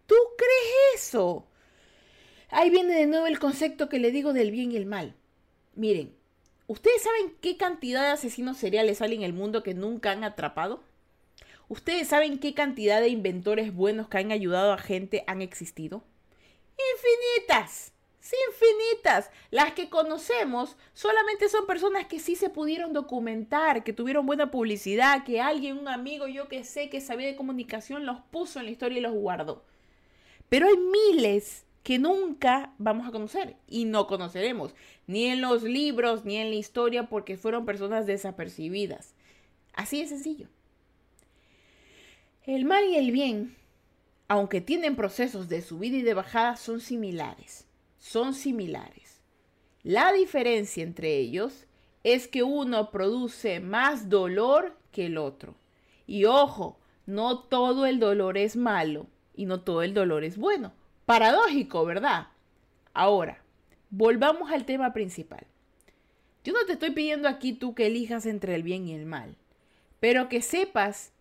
¿Tú 0.07 0.15
crees 0.37 1.05
eso? 1.07 1.47
Ahí 2.51 2.71
viene 2.71 2.95
de 2.95 3.07
nuevo 3.07 3.27
el 3.27 3.39
concepto 3.39 3.89
que 3.89 3.99
le 3.99 4.11
digo 4.11 4.33
del 4.33 4.51
bien 4.51 4.73
y 4.73 4.77
el 4.77 4.87
mal. 4.87 5.15
Miren, 5.75 6.15
¿Ustedes 6.73 7.03
saben 7.03 7.35
qué 7.43 7.59
cantidad 7.59 8.01
de 8.01 8.09
asesinos 8.13 8.57
seriales 8.57 9.03
hay 9.03 9.15
en 9.15 9.23
el 9.23 9.35
mundo 9.35 9.63
que 9.63 9.75
nunca 9.75 10.13
han 10.13 10.25
atrapado? 10.25 10.83
¿Ustedes 11.69 12.09
saben 12.09 12.39
qué 12.39 12.55
cantidad 12.55 13.01
de 13.01 13.09
inventores 13.09 13.75
buenos 13.75 14.09
que 14.09 14.17
han 14.17 14.33
ayudado 14.33 14.73
a 14.73 14.79
gente 14.79 15.23
han 15.27 15.43
existido? 15.43 16.03
Infinitas. 16.95 17.93
Infinitas. 18.49 19.31
Las 19.51 19.73
que 19.73 19.89
conocemos 19.89 20.77
solamente 20.93 21.49
son 21.49 21.67
personas 21.67 22.07
que 22.07 22.21
sí 22.21 22.37
se 22.37 22.51
pudieron 22.51 22.93
documentar, 22.93 23.85
que 23.85 23.93
tuvieron 23.93 24.27
buena 24.27 24.51
publicidad, 24.51 25.25
que 25.25 25.41
alguien, 25.41 25.79
un 25.79 25.89
amigo, 25.89 26.27
yo 26.27 26.49
que 26.49 26.65
sé, 26.65 26.89
que 26.89 27.01
sabía 27.01 27.27
de 27.27 27.37
comunicación, 27.37 28.07
los 28.07 28.21
puso 28.21 28.59
en 28.59 28.67
la 28.67 28.71
historia 28.71 28.99
y 28.99 29.03
los 29.03 29.13
guardó. 29.13 29.65
Pero 30.49 30.67
hay 30.67 30.77
miles 30.77 31.65
que 31.83 31.99
nunca 31.99 32.73
vamos 32.79 33.09
a 33.09 33.11
conocer 33.11 33.57
y 33.67 33.85
no 33.85 34.07
conoceremos, 34.07 34.75
ni 35.07 35.27
en 35.27 35.41
los 35.41 35.63
libros, 35.63 36.25
ni 36.25 36.37
en 36.37 36.51
la 36.51 36.57
historia, 36.57 37.09
porque 37.09 37.37
fueron 37.37 37.67
personas 37.67 38.07
desapercibidas. 38.07 39.15
Así 39.75 40.01
de 40.01 40.09
sencillo. 40.09 40.49
El 42.45 42.65
mal 42.65 42.85
y 42.85 42.97
el 42.97 43.11
bien, 43.11 43.57
aunque 44.33 44.63
tienen 44.63 44.97
procesos 44.97 45.51
de 45.51 45.61
subida 45.61 45.99
y 45.99 46.01
de 46.01 46.15
bajada, 46.15 46.57
son 46.57 46.81
similares. 46.81 47.67
Son 47.99 48.33
similares. 48.33 49.21
La 49.83 50.11
diferencia 50.11 50.83
entre 50.83 51.19
ellos 51.19 51.67
es 52.03 52.29
que 52.29 52.43
uno 52.43 52.91
produce 52.91 53.61
más 53.61 54.09
dolor 54.09 54.75
que 54.91 55.05
el 55.05 55.19
otro. 55.19 55.55
Y 56.07 56.25
ojo, 56.25 56.79
no 57.05 57.41
todo 57.41 57.85
el 57.85 58.01
dolor 58.01 58.39
es 58.39 58.57
malo 58.57 59.07
y 59.35 59.45
no 59.45 59.61
todo 59.61 59.83
el 59.83 59.93
dolor 59.93 60.25
es 60.25 60.39
bueno. 60.39 60.73
Paradójico, 61.05 61.85
¿verdad? 61.85 62.29
Ahora, 62.95 63.43
volvamos 63.91 64.51
al 64.51 64.65
tema 64.65 64.95
principal. 64.95 65.47
Yo 66.43 66.55
no 66.55 66.65
te 66.65 66.73
estoy 66.73 66.93
pidiendo 66.93 67.29
aquí 67.29 67.53
tú 67.53 67.75
que 67.75 67.85
elijas 67.85 68.25
entre 68.25 68.55
el 68.55 68.63
bien 68.63 68.89
y 68.89 68.95
el 68.95 69.05
mal, 69.05 69.37
pero 70.01 70.31
que 70.31 70.41
sepas, 70.41 71.13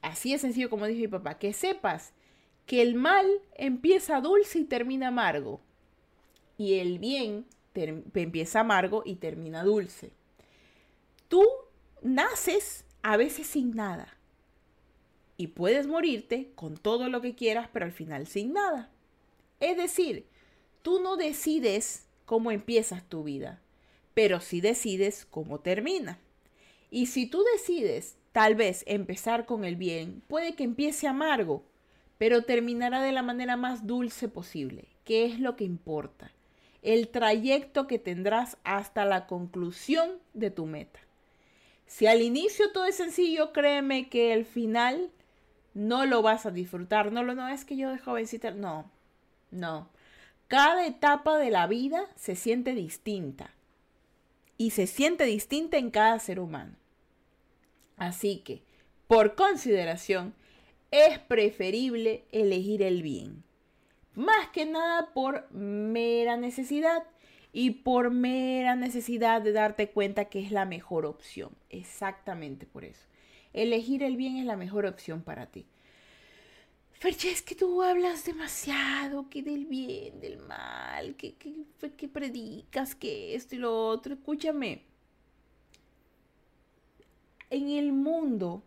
así 0.00 0.32
es 0.32 0.40
sencillo 0.40 0.70
como 0.70 0.86
dijo 0.86 1.00
mi 1.00 1.08
papá, 1.08 1.38
que 1.38 1.52
sepas 1.52 2.14
que 2.68 2.82
el 2.82 2.96
mal 2.96 3.26
empieza 3.54 4.20
dulce 4.20 4.58
y 4.58 4.64
termina 4.64 5.08
amargo, 5.08 5.62
y 6.58 6.74
el 6.80 6.98
bien 6.98 7.46
empieza 8.14 8.60
amargo 8.60 9.02
y 9.06 9.16
termina 9.16 9.64
dulce. 9.64 10.10
Tú 11.28 11.42
naces 12.02 12.84
a 13.00 13.16
veces 13.16 13.46
sin 13.46 13.74
nada, 13.74 14.18
y 15.38 15.46
puedes 15.46 15.86
morirte 15.86 16.52
con 16.56 16.76
todo 16.76 17.08
lo 17.08 17.22
que 17.22 17.34
quieras, 17.34 17.70
pero 17.72 17.86
al 17.86 17.92
final 17.92 18.26
sin 18.26 18.52
nada. 18.52 18.90
Es 19.60 19.78
decir, 19.78 20.26
tú 20.82 21.00
no 21.00 21.16
decides 21.16 22.06
cómo 22.26 22.50
empiezas 22.50 23.08
tu 23.08 23.24
vida, 23.24 23.62
pero 24.12 24.40
sí 24.40 24.60
decides 24.60 25.24
cómo 25.24 25.60
termina. 25.60 26.18
Y 26.90 27.06
si 27.06 27.24
tú 27.24 27.42
decides 27.54 28.18
tal 28.32 28.56
vez 28.56 28.84
empezar 28.86 29.46
con 29.46 29.64
el 29.64 29.76
bien, 29.76 30.22
puede 30.28 30.54
que 30.54 30.64
empiece 30.64 31.06
amargo, 31.06 31.64
pero 32.18 32.42
terminará 32.42 33.00
de 33.00 33.12
la 33.12 33.22
manera 33.22 33.56
más 33.56 33.86
dulce 33.86 34.28
posible, 34.28 34.88
que 35.04 35.24
es 35.24 35.40
lo 35.40 35.56
que 35.56 35.64
importa, 35.64 36.32
el 36.82 37.08
trayecto 37.08 37.86
que 37.86 37.98
tendrás 37.98 38.58
hasta 38.64 39.04
la 39.04 39.26
conclusión 39.26 40.10
de 40.34 40.50
tu 40.50 40.66
meta. 40.66 41.00
Si 41.86 42.06
al 42.06 42.20
inicio 42.20 42.70
todo 42.72 42.84
es 42.84 42.96
sencillo, 42.96 43.52
créeme 43.52 44.08
que 44.08 44.34
el 44.34 44.44
final 44.44 45.10
no 45.72 46.04
lo 46.04 46.22
vas 46.22 46.44
a 46.44 46.50
disfrutar. 46.50 47.12
No, 47.12 47.22
lo 47.22 47.34
no 47.34 47.48
es 47.48 47.64
que 47.64 47.76
yo 47.76 47.90
de 47.90 47.98
jovencita, 47.98 48.50
no, 48.50 48.90
no. 49.50 49.88
Cada 50.48 50.86
etapa 50.86 51.38
de 51.38 51.50
la 51.50 51.66
vida 51.66 52.06
se 52.14 52.36
siente 52.36 52.74
distinta 52.74 53.54
y 54.58 54.70
se 54.70 54.86
siente 54.86 55.24
distinta 55.24 55.78
en 55.78 55.90
cada 55.90 56.18
ser 56.18 56.40
humano. 56.40 56.76
Así 57.96 58.38
que, 58.38 58.62
por 59.06 59.34
consideración, 59.34 60.34
es 60.90 61.18
preferible 61.18 62.24
elegir 62.32 62.82
el 62.82 63.02
bien. 63.02 63.44
Más 64.14 64.48
que 64.48 64.66
nada 64.66 65.12
por 65.12 65.50
mera 65.52 66.36
necesidad 66.36 67.04
y 67.52 67.70
por 67.70 68.10
mera 68.10 68.76
necesidad 68.76 69.42
de 69.42 69.52
darte 69.52 69.90
cuenta 69.90 70.26
que 70.26 70.40
es 70.40 70.50
la 70.50 70.64
mejor 70.64 71.06
opción. 71.06 71.50
Exactamente 71.70 72.66
por 72.66 72.84
eso. 72.84 73.06
Elegir 73.52 74.02
el 74.02 74.16
bien 74.16 74.36
es 74.36 74.44
la 74.44 74.56
mejor 74.56 74.86
opción 74.86 75.22
para 75.22 75.46
ti. 75.46 75.66
Ferche, 76.92 77.30
es 77.30 77.42
que 77.42 77.54
tú 77.54 77.82
hablas 77.82 78.24
demasiado, 78.24 79.30
que 79.30 79.42
del 79.42 79.66
bien, 79.66 80.20
del 80.20 80.38
mal, 80.38 81.14
que, 81.14 81.34
que, 81.36 82.08
predicas, 82.08 82.96
que 82.96 83.36
esto 83.36 83.54
y 83.54 83.58
lo 83.58 83.86
otro. 83.86 84.14
Escúchame. 84.14 84.82
En 87.50 87.68
el 87.68 87.92
mundo, 87.92 88.64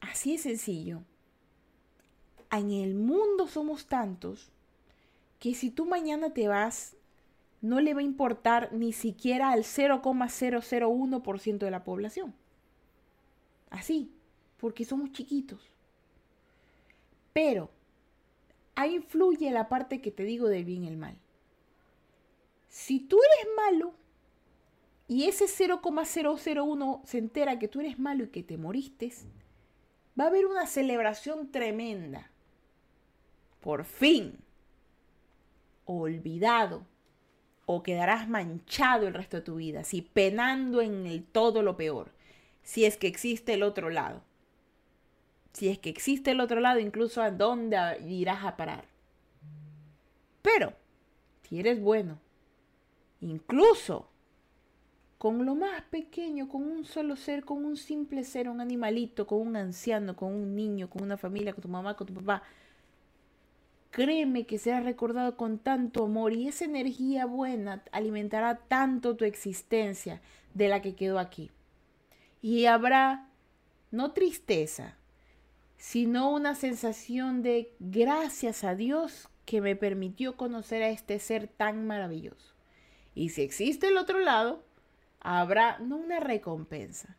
así 0.00 0.34
es 0.34 0.42
sencillo, 0.42 1.02
en 2.58 2.70
el 2.70 2.94
mundo 2.94 3.46
somos 3.48 3.86
tantos 3.86 4.50
que 5.38 5.54
si 5.54 5.70
tú 5.70 5.86
mañana 5.86 6.32
te 6.32 6.48
vas, 6.48 6.94
no 7.62 7.80
le 7.80 7.94
va 7.94 8.00
a 8.00 8.04
importar 8.04 8.72
ni 8.72 8.92
siquiera 8.92 9.50
al 9.50 9.64
0,001% 9.64 11.58
de 11.58 11.70
la 11.70 11.84
población. 11.84 12.34
Así, 13.70 14.12
porque 14.58 14.84
somos 14.84 15.12
chiquitos. 15.12 15.72
Pero 17.32 17.70
ahí 18.74 18.96
influye 18.96 19.50
la 19.50 19.68
parte 19.68 20.00
que 20.00 20.10
te 20.10 20.24
digo 20.24 20.48
del 20.48 20.64
bien 20.64 20.84
y 20.84 20.88
el 20.88 20.96
mal. 20.96 21.16
Si 22.68 23.00
tú 23.00 23.18
eres 23.18 23.46
malo 23.56 23.94
y 25.08 25.24
ese 25.24 25.46
0,001 25.46 27.02
se 27.04 27.18
entera 27.18 27.58
que 27.58 27.68
tú 27.68 27.80
eres 27.80 27.98
malo 27.98 28.24
y 28.24 28.28
que 28.28 28.42
te 28.42 28.58
moriste, 28.58 29.12
va 30.18 30.24
a 30.24 30.28
haber 30.28 30.46
una 30.46 30.66
celebración 30.66 31.50
tremenda. 31.52 32.31
Por 33.62 33.84
fin. 33.84 34.36
Olvidado. 35.86 36.86
O 37.64 37.82
quedarás 37.82 38.28
manchado 38.28 39.08
el 39.08 39.14
resto 39.14 39.38
de 39.38 39.42
tu 39.42 39.54
vida, 39.54 39.80
así 39.80 40.02
penando 40.02 40.82
en 40.82 41.06
el 41.06 41.24
todo 41.24 41.62
lo 41.62 41.78
peor, 41.78 42.12
si 42.62 42.84
es 42.84 42.98
que 42.98 43.06
existe 43.06 43.54
el 43.54 43.62
otro 43.62 43.88
lado 43.88 44.22
si 45.52 45.68
es 45.68 45.78
que 45.78 45.90
existe 45.90 46.30
el 46.30 46.40
otro 46.40 46.60
lado, 46.60 46.80
incluso 46.80 47.22
a 47.22 47.30
dónde 47.30 47.76
irás 48.08 48.44
a 48.44 48.56
parar. 48.56 48.84
Pero, 50.40 50.72
si 51.42 51.60
eres 51.60 51.80
bueno, 51.80 52.18
incluso 53.20 54.08
con 55.18 55.44
lo 55.46 55.54
más 55.54 55.82
pequeño, 55.82 56.48
con 56.48 56.64
un 56.64 56.84
solo 56.84 57.14
ser, 57.14 57.44
con 57.44 57.64
un 57.64 57.76
simple 57.76 58.24
ser, 58.24 58.48
un 58.48 58.60
animalito, 58.60 59.26
con 59.26 59.46
un 59.46 59.56
anciano, 59.56 60.16
con 60.16 60.34
un 60.34 60.56
niño, 60.56 60.90
con 60.90 61.02
una 61.02 61.16
familia, 61.16 61.52
con 61.52 61.62
tu 61.62 61.68
mamá, 61.68 61.96
con 61.96 62.08
tu 62.08 62.14
papá, 62.14 62.42
créeme 63.92 64.46
que 64.46 64.58
será 64.58 64.80
recordado 64.80 65.36
con 65.36 65.58
tanto 65.58 66.06
amor 66.06 66.32
y 66.32 66.48
esa 66.48 66.64
energía 66.64 67.26
buena 67.26 67.84
alimentará 67.92 68.56
tanto 68.56 69.14
tu 69.16 69.24
existencia 69.24 70.20
de 70.54 70.68
la 70.68 70.82
que 70.82 70.96
quedó 70.96 71.18
aquí. 71.20 71.50
Y 72.40 72.64
habrá 72.64 73.28
no 73.92 74.12
tristeza, 74.12 74.96
sino 75.76 76.32
una 76.32 76.54
sensación 76.54 77.42
de 77.42 77.74
gracias 77.78 78.64
a 78.64 78.74
Dios 78.74 79.28
que 79.44 79.60
me 79.60 79.76
permitió 79.76 80.36
conocer 80.36 80.82
a 80.82 80.88
este 80.88 81.18
ser 81.18 81.46
tan 81.46 81.86
maravilloso. 81.86 82.54
Y 83.14 83.28
si 83.28 83.42
existe 83.42 83.88
el 83.88 83.98
otro 83.98 84.18
lado, 84.20 84.64
habrá 85.20 85.78
no 85.78 85.96
una 85.96 86.18
recompensa, 86.18 87.16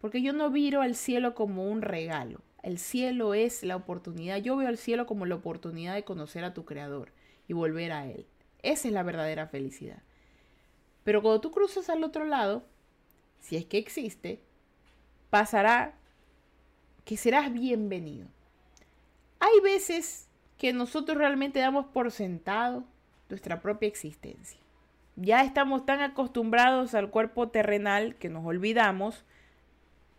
porque 0.00 0.22
yo 0.22 0.32
no 0.32 0.50
viro 0.50 0.80
al 0.80 0.94
cielo 0.94 1.34
como 1.34 1.70
un 1.70 1.82
regalo. 1.82 2.40
El 2.66 2.78
cielo 2.78 3.32
es 3.34 3.62
la 3.62 3.76
oportunidad. 3.76 4.38
Yo 4.38 4.56
veo 4.56 4.66
al 4.66 4.76
cielo 4.76 5.06
como 5.06 5.24
la 5.24 5.36
oportunidad 5.36 5.94
de 5.94 6.02
conocer 6.02 6.42
a 6.42 6.52
tu 6.52 6.64
creador 6.64 7.12
y 7.46 7.52
volver 7.52 7.92
a 7.92 8.08
él. 8.08 8.26
Esa 8.60 8.88
es 8.88 8.92
la 8.92 9.04
verdadera 9.04 9.46
felicidad. 9.46 10.02
Pero 11.04 11.22
cuando 11.22 11.40
tú 11.40 11.52
cruzas 11.52 11.88
al 11.90 12.02
otro 12.02 12.24
lado, 12.24 12.64
si 13.38 13.54
es 13.56 13.66
que 13.66 13.78
existe, 13.78 14.40
pasará 15.30 15.94
que 17.04 17.16
serás 17.16 17.52
bienvenido. 17.52 18.26
Hay 19.38 19.60
veces 19.62 20.26
que 20.58 20.72
nosotros 20.72 21.16
realmente 21.16 21.60
damos 21.60 21.86
por 21.86 22.10
sentado 22.10 22.82
nuestra 23.28 23.60
propia 23.60 23.86
existencia. 23.86 24.58
Ya 25.14 25.44
estamos 25.44 25.86
tan 25.86 26.00
acostumbrados 26.00 26.94
al 26.96 27.10
cuerpo 27.10 27.46
terrenal 27.46 28.16
que 28.16 28.28
nos 28.28 28.44
olvidamos 28.44 29.24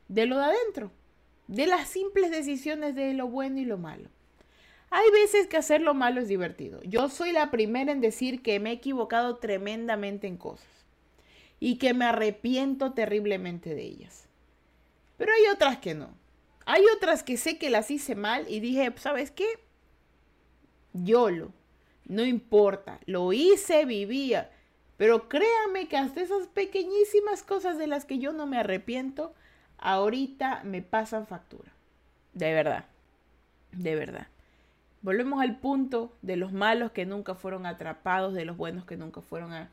de 0.08 0.26
lo 0.28 0.38
de 0.38 0.46
adentro, 0.46 0.92
de 1.48 1.68
las 1.68 1.88
simples 1.88 2.32
decisiones 2.32 2.96
de 2.96 3.14
lo 3.14 3.28
bueno 3.28 3.60
y 3.60 3.66
lo 3.66 3.78
malo. 3.78 4.10
Hay 4.90 5.10
veces 5.12 5.48
que 5.48 5.58
hacer 5.58 5.82
lo 5.82 5.94
malo 5.94 6.22
es 6.22 6.28
divertido. 6.28 6.82
Yo 6.84 7.10
soy 7.10 7.32
la 7.32 7.52
primera 7.52 7.92
en 7.92 8.02
decir 8.02 8.42
que 8.42 8.60
me 8.60 8.70
he 8.70 8.74
equivocado 8.74 9.38
tremendamente 9.38 10.28
en 10.28 10.38
cosas 10.38 10.68
y 11.60 11.78
que 11.78 11.94
me 11.94 12.06
arrepiento 12.06 12.94
terriblemente 12.94 13.76
de 13.76 13.84
ellas. 13.84 14.28
Pero 15.18 15.32
hay 15.34 15.54
otras 15.54 15.80
que 15.80 15.94
no. 15.96 16.10
Hay 16.66 16.84
otras 16.96 17.24
que 17.24 17.38
sé 17.38 17.58
que 17.58 17.70
las 17.70 17.92
hice 17.92 18.16
mal 18.16 18.46
y 18.50 18.60
dije, 18.60 18.94
¿sabes 18.98 19.32
qué? 19.32 19.48
YOLO, 20.94 21.52
no 22.06 22.26
importa, 22.26 23.00
lo 23.06 23.34
hice, 23.34 23.86
vivía. 23.86 24.52
Pero 24.98 25.30
créanme 25.30 25.88
que 25.88 25.98
hasta 25.98 26.22
esas 26.22 26.48
pequeñísimas 26.48 27.44
cosas 27.44 27.78
de 27.78 27.88
las 27.88 28.06
que 28.06 28.20
yo 28.20 28.34
no 28.34 28.48
me 28.48 28.58
arrepiento, 28.58 29.34
ahorita 29.78 30.64
me 30.64 30.82
pasan 30.82 31.28
factura. 31.28 31.72
De 32.34 32.54
verdad, 32.54 32.86
de 33.72 33.96
verdad. 33.96 34.28
Volvemos 35.02 35.42
al 35.42 35.58
punto 35.58 36.12
de 36.22 36.38
los 36.38 36.52
malos 36.52 36.92
que 36.92 37.06
nunca 37.06 37.36
fueron 37.36 37.66
atrapados, 37.66 38.34
de 38.34 38.46
los 38.46 38.58
buenos 38.58 38.86
que 38.86 38.98
nunca 38.98 39.22
fueron 39.22 39.54
a... 39.54 39.70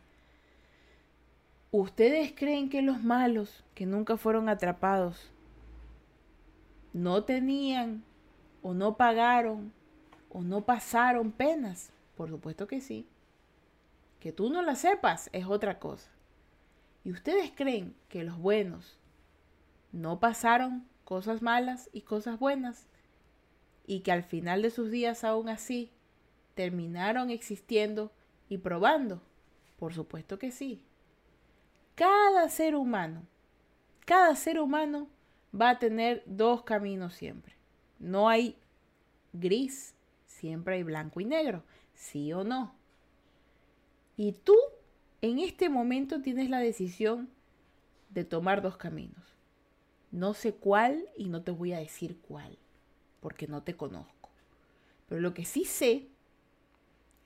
¿Ustedes 1.70 2.32
creen 2.36 2.70
que 2.70 2.82
los 2.82 3.02
malos 3.02 3.64
que 3.74 3.84
nunca 3.84 4.16
fueron 4.16 4.48
atrapados 4.48 5.32
no 6.92 7.24
tenían 7.24 8.04
o 8.62 8.74
no 8.74 8.96
pagaron 8.96 9.72
o 10.28 10.42
no 10.42 10.60
pasaron 10.60 11.32
penas? 11.32 11.90
Por 12.16 12.28
supuesto 12.28 12.68
que 12.68 12.80
sí. 12.80 13.08
Que 14.20 14.30
tú 14.30 14.50
no 14.50 14.62
la 14.62 14.76
sepas 14.76 15.30
es 15.32 15.46
otra 15.46 15.80
cosa. 15.80 16.10
¿Y 17.02 17.10
ustedes 17.10 17.50
creen 17.54 17.94
que 18.08 18.22
los 18.22 18.38
buenos 18.38 18.98
no 19.94 20.20
pasaron 20.20 20.86
cosas 21.04 21.40
malas 21.40 21.88
y 21.92 22.02
cosas 22.02 22.38
buenas? 22.38 22.86
y 23.86 24.00
que 24.00 24.12
al 24.12 24.22
final 24.22 24.62
de 24.62 24.70
sus 24.70 24.90
días 24.90 25.24
aún 25.24 25.48
así 25.48 25.90
terminaron 26.54 27.30
existiendo 27.30 28.12
y 28.48 28.58
probando? 28.58 29.22
Por 29.78 29.92
supuesto 29.92 30.38
que 30.38 30.50
sí. 30.50 30.84
Cada 31.94 32.48
ser 32.48 32.74
humano, 32.74 33.22
cada 34.06 34.34
ser 34.36 34.60
humano 34.60 35.08
va 35.58 35.70
a 35.70 35.78
tener 35.78 36.22
dos 36.26 36.62
caminos 36.62 37.14
siempre. 37.14 37.54
No 37.98 38.28
hay 38.28 38.56
gris, 39.32 39.94
siempre 40.26 40.76
hay 40.76 40.82
blanco 40.82 41.20
y 41.20 41.24
negro, 41.24 41.62
sí 41.94 42.32
o 42.32 42.42
no. 42.42 42.74
Y 44.16 44.32
tú 44.32 44.56
en 45.20 45.38
este 45.38 45.68
momento 45.68 46.20
tienes 46.20 46.50
la 46.50 46.58
decisión 46.58 47.28
de 48.10 48.24
tomar 48.24 48.62
dos 48.62 48.76
caminos. 48.76 49.33
No 50.14 50.32
sé 50.32 50.54
cuál 50.54 51.08
y 51.16 51.28
no 51.28 51.42
te 51.42 51.50
voy 51.50 51.72
a 51.72 51.78
decir 51.78 52.20
cuál, 52.20 52.56
porque 53.18 53.48
no 53.48 53.64
te 53.64 53.76
conozco. 53.76 54.30
Pero 55.08 55.20
lo 55.20 55.34
que 55.34 55.44
sí 55.44 55.64
sé 55.64 56.06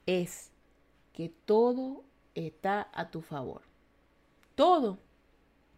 es 0.07 0.51
que 1.13 1.29
todo 1.45 2.03
está 2.35 2.89
a 2.95 3.11
tu 3.11 3.21
favor. 3.21 3.61
Todo, 4.55 4.99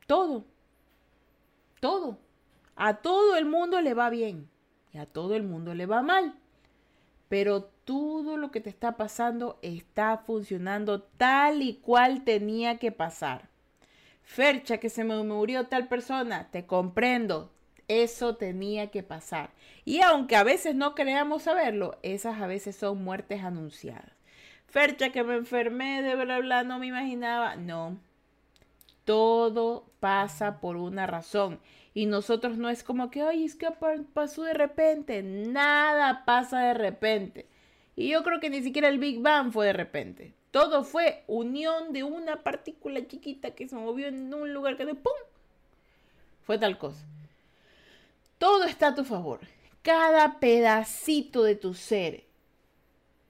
todo, 0.06 0.44
todo. 1.80 2.16
A 2.76 2.98
todo 2.98 3.34
el 3.34 3.44
mundo 3.44 3.80
le 3.80 3.92
va 3.92 4.08
bien 4.08 4.48
y 4.92 4.98
a 4.98 5.06
todo 5.06 5.34
el 5.34 5.42
mundo 5.42 5.74
le 5.74 5.86
va 5.86 6.02
mal. 6.02 6.38
Pero 7.28 7.64
todo 7.84 8.36
lo 8.36 8.52
que 8.52 8.60
te 8.60 8.70
está 8.70 8.96
pasando 8.96 9.58
está 9.62 10.18
funcionando 10.18 11.02
tal 11.02 11.60
y 11.62 11.74
cual 11.74 12.22
tenía 12.22 12.78
que 12.78 12.92
pasar. 12.92 13.49
Fercha, 14.22 14.78
que 14.78 14.90
se 14.90 15.04
me 15.04 15.22
murió 15.22 15.66
tal 15.66 15.88
persona, 15.88 16.48
te 16.50 16.66
comprendo. 16.66 17.50
Eso 17.88 18.36
tenía 18.36 18.90
que 18.90 19.02
pasar. 19.02 19.50
Y 19.84 20.00
aunque 20.00 20.36
a 20.36 20.44
veces 20.44 20.76
no 20.76 20.94
creamos 20.94 21.42
saberlo, 21.42 21.98
esas 22.02 22.40
a 22.40 22.46
veces 22.46 22.76
son 22.76 23.02
muertes 23.02 23.42
anunciadas. 23.42 24.12
Fercha, 24.68 25.10
que 25.10 25.24
me 25.24 25.34
enfermé 25.34 26.00
de 26.02 26.14
bla 26.14 26.38
bla, 26.38 26.62
no 26.62 26.78
me 26.78 26.86
imaginaba. 26.86 27.56
No. 27.56 27.98
Todo 29.04 29.90
pasa 29.98 30.60
por 30.60 30.76
una 30.76 31.08
razón. 31.08 31.58
Y 31.92 32.06
nosotros 32.06 32.56
no 32.56 32.68
es 32.68 32.84
como 32.84 33.10
que, 33.10 33.22
ay, 33.22 33.44
es 33.44 33.56
que 33.56 33.66
pasó 34.14 34.44
de 34.44 34.54
repente. 34.54 35.24
Nada 35.24 36.24
pasa 36.24 36.60
de 36.60 36.74
repente. 36.74 37.48
Y 37.96 38.10
yo 38.10 38.22
creo 38.22 38.38
que 38.38 38.50
ni 38.50 38.62
siquiera 38.62 38.88
el 38.88 39.00
Big 39.00 39.20
Bang 39.20 39.52
fue 39.52 39.66
de 39.66 39.72
repente. 39.72 40.34
Todo 40.50 40.84
fue 40.84 41.24
unión 41.26 41.92
de 41.92 42.02
una 42.02 42.42
partícula 42.42 43.06
chiquita 43.06 43.52
que 43.52 43.68
se 43.68 43.76
movió 43.76 44.08
en 44.08 44.32
un 44.34 44.52
lugar 44.52 44.76
que 44.76 44.84
de 44.84 44.94
¡pum! 44.94 45.12
Fue 46.42 46.58
tal 46.58 46.78
cosa. 46.78 47.04
Todo 48.38 48.64
está 48.64 48.88
a 48.88 48.94
tu 48.94 49.04
favor. 49.04 49.40
Cada 49.82 50.40
pedacito 50.40 51.42
de 51.42 51.54
tu 51.54 51.74
ser 51.74 52.24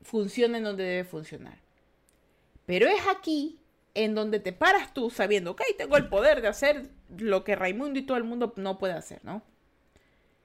funciona 0.02 0.58
en 0.58 0.64
donde 0.64 0.84
debe 0.84 1.04
funcionar. 1.04 1.58
Pero 2.64 2.88
es 2.88 3.06
aquí 3.08 3.58
en 3.94 4.14
donde 4.14 4.40
te 4.40 4.52
paras 4.52 4.94
tú 4.94 5.10
sabiendo, 5.10 5.50
ok, 5.50 5.62
tengo 5.76 5.96
el 5.96 6.08
poder 6.08 6.40
de 6.40 6.48
hacer 6.48 6.88
lo 7.18 7.44
que 7.44 7.56
Raimundo 7.56 7.98
y 7.98 8.02
todo 8.02 8.16
el 8.16 8.24
mundo 8.24 8.52
no 8.56 8.78
puede 8.78 8.94
hacer, 8.94 9.24
¿no? 9.24 9.42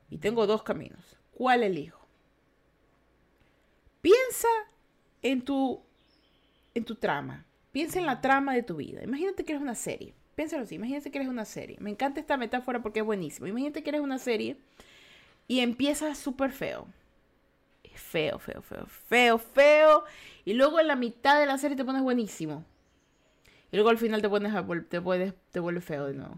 Y 0.09 0.17
tengo 0.17 0.47
dos 0.47 0.63
caminos. 0.63 1.17
¿Cuál 1.33 1.63
elijo? 1.63 2.05
Piensa 4.01 4.47
en 5.21 5.43
tu, 5.43 5.84
en 6.75 6.85
tu 6.85 6.95
trama. 6.95 7.45
Piensa 7.71 7.99
en 7.99 8.05
la 8.05 8.21
trama 8.21 8.53
de 8.53 8.63
tu 8.63 8.75
vida. 8.75 9.03
Imagínate 9.03 9.43
que 9.43 9.53
eres 9.53 9.61
una 9.63 9.75
serie. 9.75 10.13
Piénsalo 10.35 10.63
así. 10.63 10.75
Imagínate 10.75 11.09
que 11.09 11.17
eres 11.17 11.29
una 11.29 11.45
serie. 11.45 11.77
Me 11.79 11.89
encanta 11.89 12.19
esta 12.19 12.37
metáfora 12.37 12.81
porque 12.83 12.99
es 12.99 13.05
buenísima. 13.05 13.49
Imagínate 13.49 13.81
que 13.81 13.89
eres 13.89 14.01
una 14.01 14.19
serie 14.19 14.57
y 15.47 15.61
empiezas 15.61 16.17
súper 16.17 16.51
feo. 16.51 16.87
Feo, 17.95 18.39
feo, 18.39 18.61
feo, 18.61 18.85
feo, 18.85 19.37
feo. 19.37 20.03
Y 20.43 20.53
luego 20.53 20.79
en 20.79 20.87
la 20.87 20.95
mitad 20.95 21.39
de 21.39 21.45
la 21.45 21.57
serie 21.57 21.77
te 21.77 21.85
pones 21.85 22.01
buenísimo. 22.01 22.65
Y 23.71 23.77
luego 23.77 23.89
al 23.89 23.97
final 23.97 24.21
te 24.21 24.29
pones 24.29 24.53
te, 24.89 25.01
puedes, 25.01 25.33
te 25.51 25.59
vuelve 25.59 25.81
feo 25.81 26.05
de 26.05 26.13
nuevo. 26.13 26.37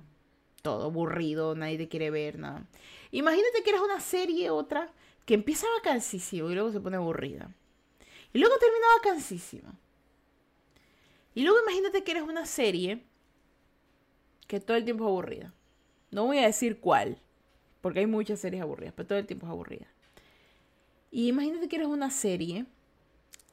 Todo 0.62 0.86
aburrido, 0.86 1.56
nadie 1.56 1.77
te 1.77 1.88
quiere 1.88 2.12
ver, 2.12 2.38
nada. 2.38 2.63
Imagínate 3.12 3.63
que 3.63 3.70
eres 3.72 3.82
una 3.82 4.00
serie, 4.00 4.50
otra, 4.50 4.91
que 5.25 5.34
empieza 5.34 5.65
vacancísimo 5.77 6.50
y 6.50 6.53
luego 6.53 6.72
se 6.72 6.79
pone 6.79 6.98
aburrida. 6.98 7.51
Y 8.34 8.39
luego 8.39 8.56
termina 8.58 8.86
vacancísima. 8.98 9.74
Y 11.38 11.44
luego 11.44 11.60
imagínate 11.62 12.04
que 12.04 12.10
eres 12.10 12.23
una 12.23 12.47
serie 12.47 13.04
que 14.47 14.60
todo 14.60 14.76
el 14.76 14.86
tiempo 14.86 15.04
es 15.04 15.10
aburrida. 15.10 15.54
No 16.10 16.26
voy 16.26 16.39
a 16.39 16.47
decir 16.47 16.80
cuál, 16.80 17.19
porque 17.80 18.00
hay 18.00 18.08
muchas 18.08 18.39
series 18.39 18.63
aburridas, 18.63 18.95
pero 18.97 19.10
todo 19.10 19.19
el 19.19 19.28
tiempo 19.28 19.45
es 19.45 19.52
aburrida. 19.52 19.86
Y 21.12 21.28
imagínate 21.28 21.69
que 21.69 21.76
eres 21.76 21.89
una 21.89 22.10
serie 22.10 22.65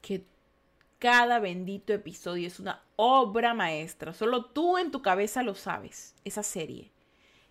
que 0.00 0.24
cada 0.98 1.40
bendito 1.40 1.92
episodio 1.92 2.46
es 2.46 2.58
una 2.58 2.82
obra 2.96 3.52
maestra. 3.52 4.14
Solo 4.14 4.46
tú 4.46 4.78
en 4.78 4.90
tu 4.90 5.02
cabeza 5.02 5.42
lo 5.42 5.54
sabes. 5.54 6.14
Esa 6.24 6.42
serie 6.42 6.90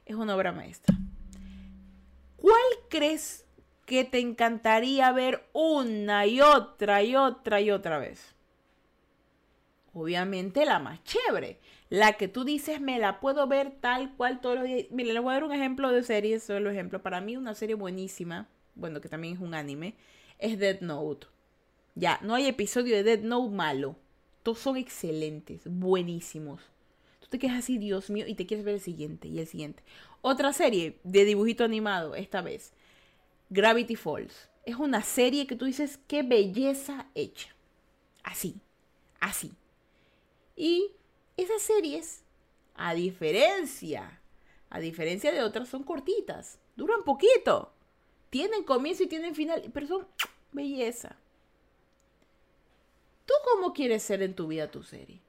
es 0.04 0.16
una 0.16 0.36
obra 0.36 0.52
maestra. 0.52 0.96
¿Cuál 2.38 2.64
crees 2.90 3.46
que 3.86 4.04
te 4.04 4.18
encantaría 4.18 5.12
ver 5.12 5.48
una 5.54 6.26
y 6.26 6.42
otra 6.42 7.04
y 7.04 7.16
otra 7.16 7.62
y 7.62 7.70
otra 7.70 8.00
vez? 8.00 8.33
Obviamente 9.94 10.66
la 10.66 10.80
más 10.80 11.04
chévere. 11.04 11.60
La 11.90 12.14
que 12.14 12.28
tú 12.28 12.44
dices, 12.44 12.82
me 12.82 12.98
la 12.98 13.20
puedo 13.20 13.48
ver 13.48 13.72
tal 13.80 14.16
cual 14.16 14.42
todos 14.42 14.58
los 14.58 14.66
días. 14.66 14.88
Mira, 14.90 15.14
les 15.14 15.22
voy 15.22 15.32
a 15.32 15.34
dar 15.36 15.44
un 15.44 15.52
ejemplo 15.52 15.92
de 15.92 16.04
serie, 16.04 16.40
solo 16.40 16.72
ejemplo. 16.72 17.02
Para 17.04 17.22
mí 17.22 17.38
una 17.38 17.54
serie 17.54 17.76
buenísima, 17.76 18.48
bueno, 18.74 19.00
que 19.00 19.10
también 19.10 19.36
es 19.36 19.40
un 19.40 19.54
anime, 19.54 19.96
es 20.40 20.58
Dead 20.58 20.82
Note. 20.82 21.28
Ya, 21.96 22.20
no 22.24 22.34
hay 22.34 22.48
episodio 22.48 22.96
de 22.96 23.04
Dead 23.04 23.20
Note 23.20 23.54
malo. 23.54 23.96
Todos 24.42 24.60
son 24.60 24.78
excelentes, 24.78 25.62
buenísimos. 25.66 26.62
Tú 27.20 27.28
te 27.30 27.38
quedas 27.38 27.60
así, 27.60 27.78
Dios 27.78 28.10
mío, 28.10 28.26
y 28.28 28.34
te 28.34 28.48
quieres 28.48 28.66
ver 28.66 28.76
el 28.76 28.82
siguiente 28.82 29.28
y 29.28 29.40
el 29.40 29.48
siguiente. 29.48 29.84
Otra 30.22 30.52
serie 30.54 30.98
de 31.04 31.26
dibujito 31.26 31.64
animado, 31.64 32.16
esta 32.16 32.42
vez. 32.42 32.74
Gravity 33.50 33.96
Falls. 33.96 34.50
Es 34.66 34.78
una 34.78 35.04
serie 35.04 35.46
que 35.46 35.56
tú 35.56 35.66
dices, 35.66 36.00
qué 36.08 36.24
belleza 36.24 37.06
hecha. 37.14 37.50
Así, 38.24 38.56
así. 39.20 39.52
Y 40.56 40.92
esas 41.38 41.62
series, 41.62 42.24
a 42.76 42.94
diferencia, 42.94 44.22
a 44.70 44.80
diferencia 44.80 45.32
de 45.32 45.44
otras, 45.44 45.70
son 45.70 45.84
cortitas. 45.84 46.60
Duran 46.76 47.04
poquito. 47.04 47.74
Tienen 48.30 48.64
comienzo 48.64 49.04
y 49.04 49.08
tienen 49.08 49.36
final, 49.36 49.70
pero 49.74 49.88
son 49.88 50.08
belleza. 50.52 51.16
¿Tú 53.26 53.34
cómo 53.46 53.74
quieres 53.74 54.04
ser 54.04 54.22
en 54.22 54.36
tu 54.36 54.48
vida 54.48 54.70
tu 54.70 54.84
serie? 54.84 55.22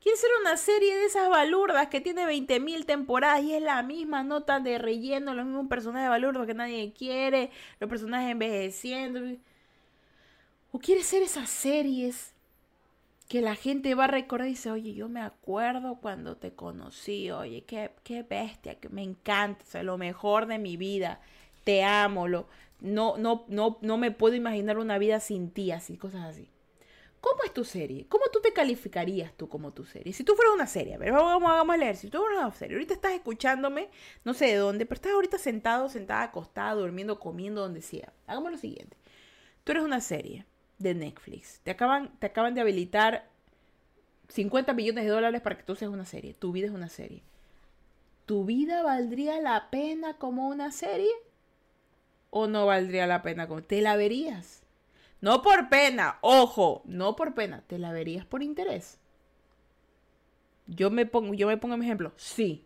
¿Quieres 0.00 0.20
ser 0.20 0.30
una 0.40 0.56
serie 0.56 0.96
de 0.96 1.04
esas 1.04 1.28
balurdas 1.28 1.86
que 1.88 2.00
tiene 2.00 2.26
20.000 2.26 2.86
temporadas 2.86 3.44
y 3.44 3.54
es 3.54 3.62
la 3.62 3.82
misma 3.84 4.24
nota 4.24 4.58
de 4.58 4.78
relleno, 4.78 5.32
los 5.32 5.46
mismos 5.46 5.68
personajes 5.68 6.08
balurdos 6.08 6.44
que 6.44 6.54
nadie 6.54 6.92
quiere, 6.92 7.52
los 7.78 7.88
personajes 7.88 8.32
envejeciendo? 8.32 9.20
¿O 10.72 10.78
quieres 10.80 11.06
ser 11.06 11.22
esas 11.22 11.48
series 11.48 12.31
que 13.32 13.40
la 13.40 13.54
gente 13.54 13.94
va 13.94 14.04
a 14.04 14.08
recordar 14.08 14.46
y 14.46 14.50
dice, 14.50 14.70
oye, 14.70 14.92
yo 14.92 15.08
me 15.08 15.22
acuerdo 15.22 15.94
cuando 16.02 16.36
te 16.36 16.52
conocí, 16.52 17.30
oye, 17.30 17.64
qué, 17.64 17.90
qué 18.04 18.22
bestia, 18.22 18.78
que 18.78 18.90
me 18.90 19.02
encanta, 19.02 19.64
es 19.72 19.84
lo 19.86 19.96
mejor 19.96 20.44
de 20.44 20.58
mi 20.58 20.76
vida, 20.76 21.18
te 21.64 21.82
amo, 21.82 22.28
lo, 22.28 22.46
no, 22.80 23.16
no, 23.16 23.46
no, 23.48 23.78
no 23.80 23.96
me 23.96 24.10
puedo 24.10 24.34
imaginar 24.34 24.76
una 24.76 24.98
vida 24.98 25.18
sin 25.18 25.50
ti, 25.50 25.70
así, 25.70 25.96
cosas 25.96 26.24
así. 26.24 26.50
¿Cómo 27.22 27.42
es 27.44 27.54
tu 27.54 27.64
serie? 27.64 28.04
¿Cómo 28.06 28.24
tú 28.30 28.42
te 28.42 28.52
calificarías 28.52 29.32
tú 29.34 29.48
como 29.48 29.72
tu 29.72 29.86
serie? 29.86 30.12
Si 30.12 30.24
tú 30.24 30.34
fueras 30.34 30.52
una 30.52 30.66
serie, 30.66 30.96
a 30.96 30.98
ver, 30.98 31.12
vamos, 31.12 31.42
vamos 31.42 31.74
a 31.74 31.78
leer. 31.78 31.96
Si 31.96 32.10
tú 32.10 32.18
fueras 32.18 32.38
una 32.38 32.52
serie, 32.52 32.76
ahorita 32.76 32.92
estás 32.92 33.12
escuchándome, 33.12 33.88
no 34.24 34.34
sé 34.34 34.48
de 34.48 34.56
dónde, 34.56 34.84
pero 34.84 34.96
estás 34.96 35.12
ahorita 35.12 35.38
sentado, 35.38 35.88
sentada, 35.88 36.24
acostado, 36.24 36.82
durmiendo, 36.82 37.18
comiendo, 37.18 37.62
donde 37.62 37.80
sea. 37.80 38.12
Hagamos 38.26 38.52
lo 38.52 38.58
siguiente. 38.58 38.94
Tú 39.64 39.72
eres 39.72 39.84
una 39.84 40.02
serie 40.02 40.44
de 40.82 40.94
Netflix. 40.94 41.60
Te 41.62 41.70
acaban, 41.70 42.10
te 42.18 42.26
acaban 42.26 42.54
de 42.54 42.60
habilitar 42.60 43.28
50 44.28 44.72
millones 44.74 45.04
de 45.04 45.10
dólares 45.10 45.40
para 45.40 45.56
que 45.56 45.62
tú 45.62 45.76
seas 45.76 45.90
una 45.90 46.04
serie. 46.04 46.34
Tu 46.34 46.52
vida 46.52 46.66
es 46.66 46.72
una 46.72 46.88
serie. 46.88 47.22
¿Tu 48.26 48.44
vida 48.44 48.82
valdría 48.82 49.40
la 49.40 49.70
pena 49.70 50.14
como 50.14 50.48
una 50.48 50.72
serie? 50.72 51.10
¿O 52.30 52.46
no 52.46 52.66
valdría 52.66 53.06
la 53.06 53.22
pena 53.22 53.46
como... 53.46 53.62
¿Te 53.62 53.82
la 53.82 53.96
verías? 53.96 54.62
No 55.20 55.42
por 55.42 55.68
pena, 55.68 56.18
ojo, 56.20 56.82
no 56.84 57.14
por 57.14 57.34
pena, 57.34 57.62
te 57.66 57.78
la 57.78 57.92
verías 57.92 58.26
por 58.26 58.42
interés. 58.42 58.98
Yo 60.66 60.90
me 60.90 61.06
pongo, 61.06 61.34
yo 61.34 61.46
me 61.46 61.58
pongo 61.58 61.76
mi 61.76 61.84
ejemplo, 61.84 62.12
sí. 62.16 62.64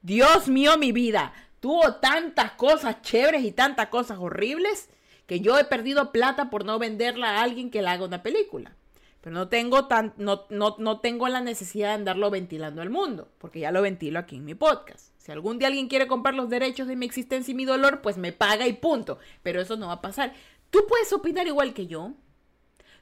Dios 0.00 0.48
mío, 0.48 0.78
mi 0.78 0.92
vida, 0.92 1.34
tuvo 1.60 1.96
tantas 1.96 2.52
cosas 2.52 3.02
chéveres 3.02 3.44
y 3.44 3.52
tantas 3.52 3.88
cosas 3.88 4.18
horribles 4.18 4.88
que 5.26 5.40
yo 5.40 5.58
he 5.58 5.64
perdido 5.64 6.12
plata 6.12 6.50
por 6.50 6.64
no 6.64 6.78
venderla 6.78 7.30
a 7.30 7.42
alguien 7.42 7.70
que 7.70 7.82
le 7.82 7.88
haga 7.88 8.04
una 8.04 8.22
película. 8.22 8.76
Pero 9.20 9.34
no 9.34 9.48
tengo, 9.48 9.86
tan, 9.86 10.14
no, 10.16 10.46
no, 10.50 10.74
no 10.78 11.00
tengo 11.00 11.28
la 11.28 11.40
necesidad 11.40 11.88
de 11.88 11.94
andarlo 11.94 12.28
ventilando 12.30 12.82
al 12.82 12.90
mundo, 12.90 13.28
porque 13.38 13.60
ya 13.60 13.70
lo 13.70 13.80
ventilo 13.80 14.18
aquí 14.18 14.36
en 14.36 14.44
mi 14.44 14.54
podcast. 14.54 15.12
Si 15.18 15.30
algún 15.30 15.58
día 15.58 15.68
alguien 15.68 15.86
quiere 15.86 16.08
comprar 16.08 16.34
los 16.34 16.50
derechos 16.50 16.88
de 16.88 16.96
mi 16.96 17.06
existencia 17.06 17.52
y 17.52 17.54
mi 17.54 17.64
dolor, 17.64 18.00
pues 18.02 18.18
me 18.18 18.32
paga 18.32 18.66
y 18.66 18.72
punto. 18.72 19.18
Pero 19.44 19.60
eso 19.60 19.76
no 19.76 19.86
va 19.86 19.94
a 19.94 20.00
pasar. 20.00 20.32
Tú 20.70 20.80
puedes 20.88 21.12
opinar 21.12 21.46
igual 21.46 21.72
que 21.72 21.86
yo. 21.86 22.14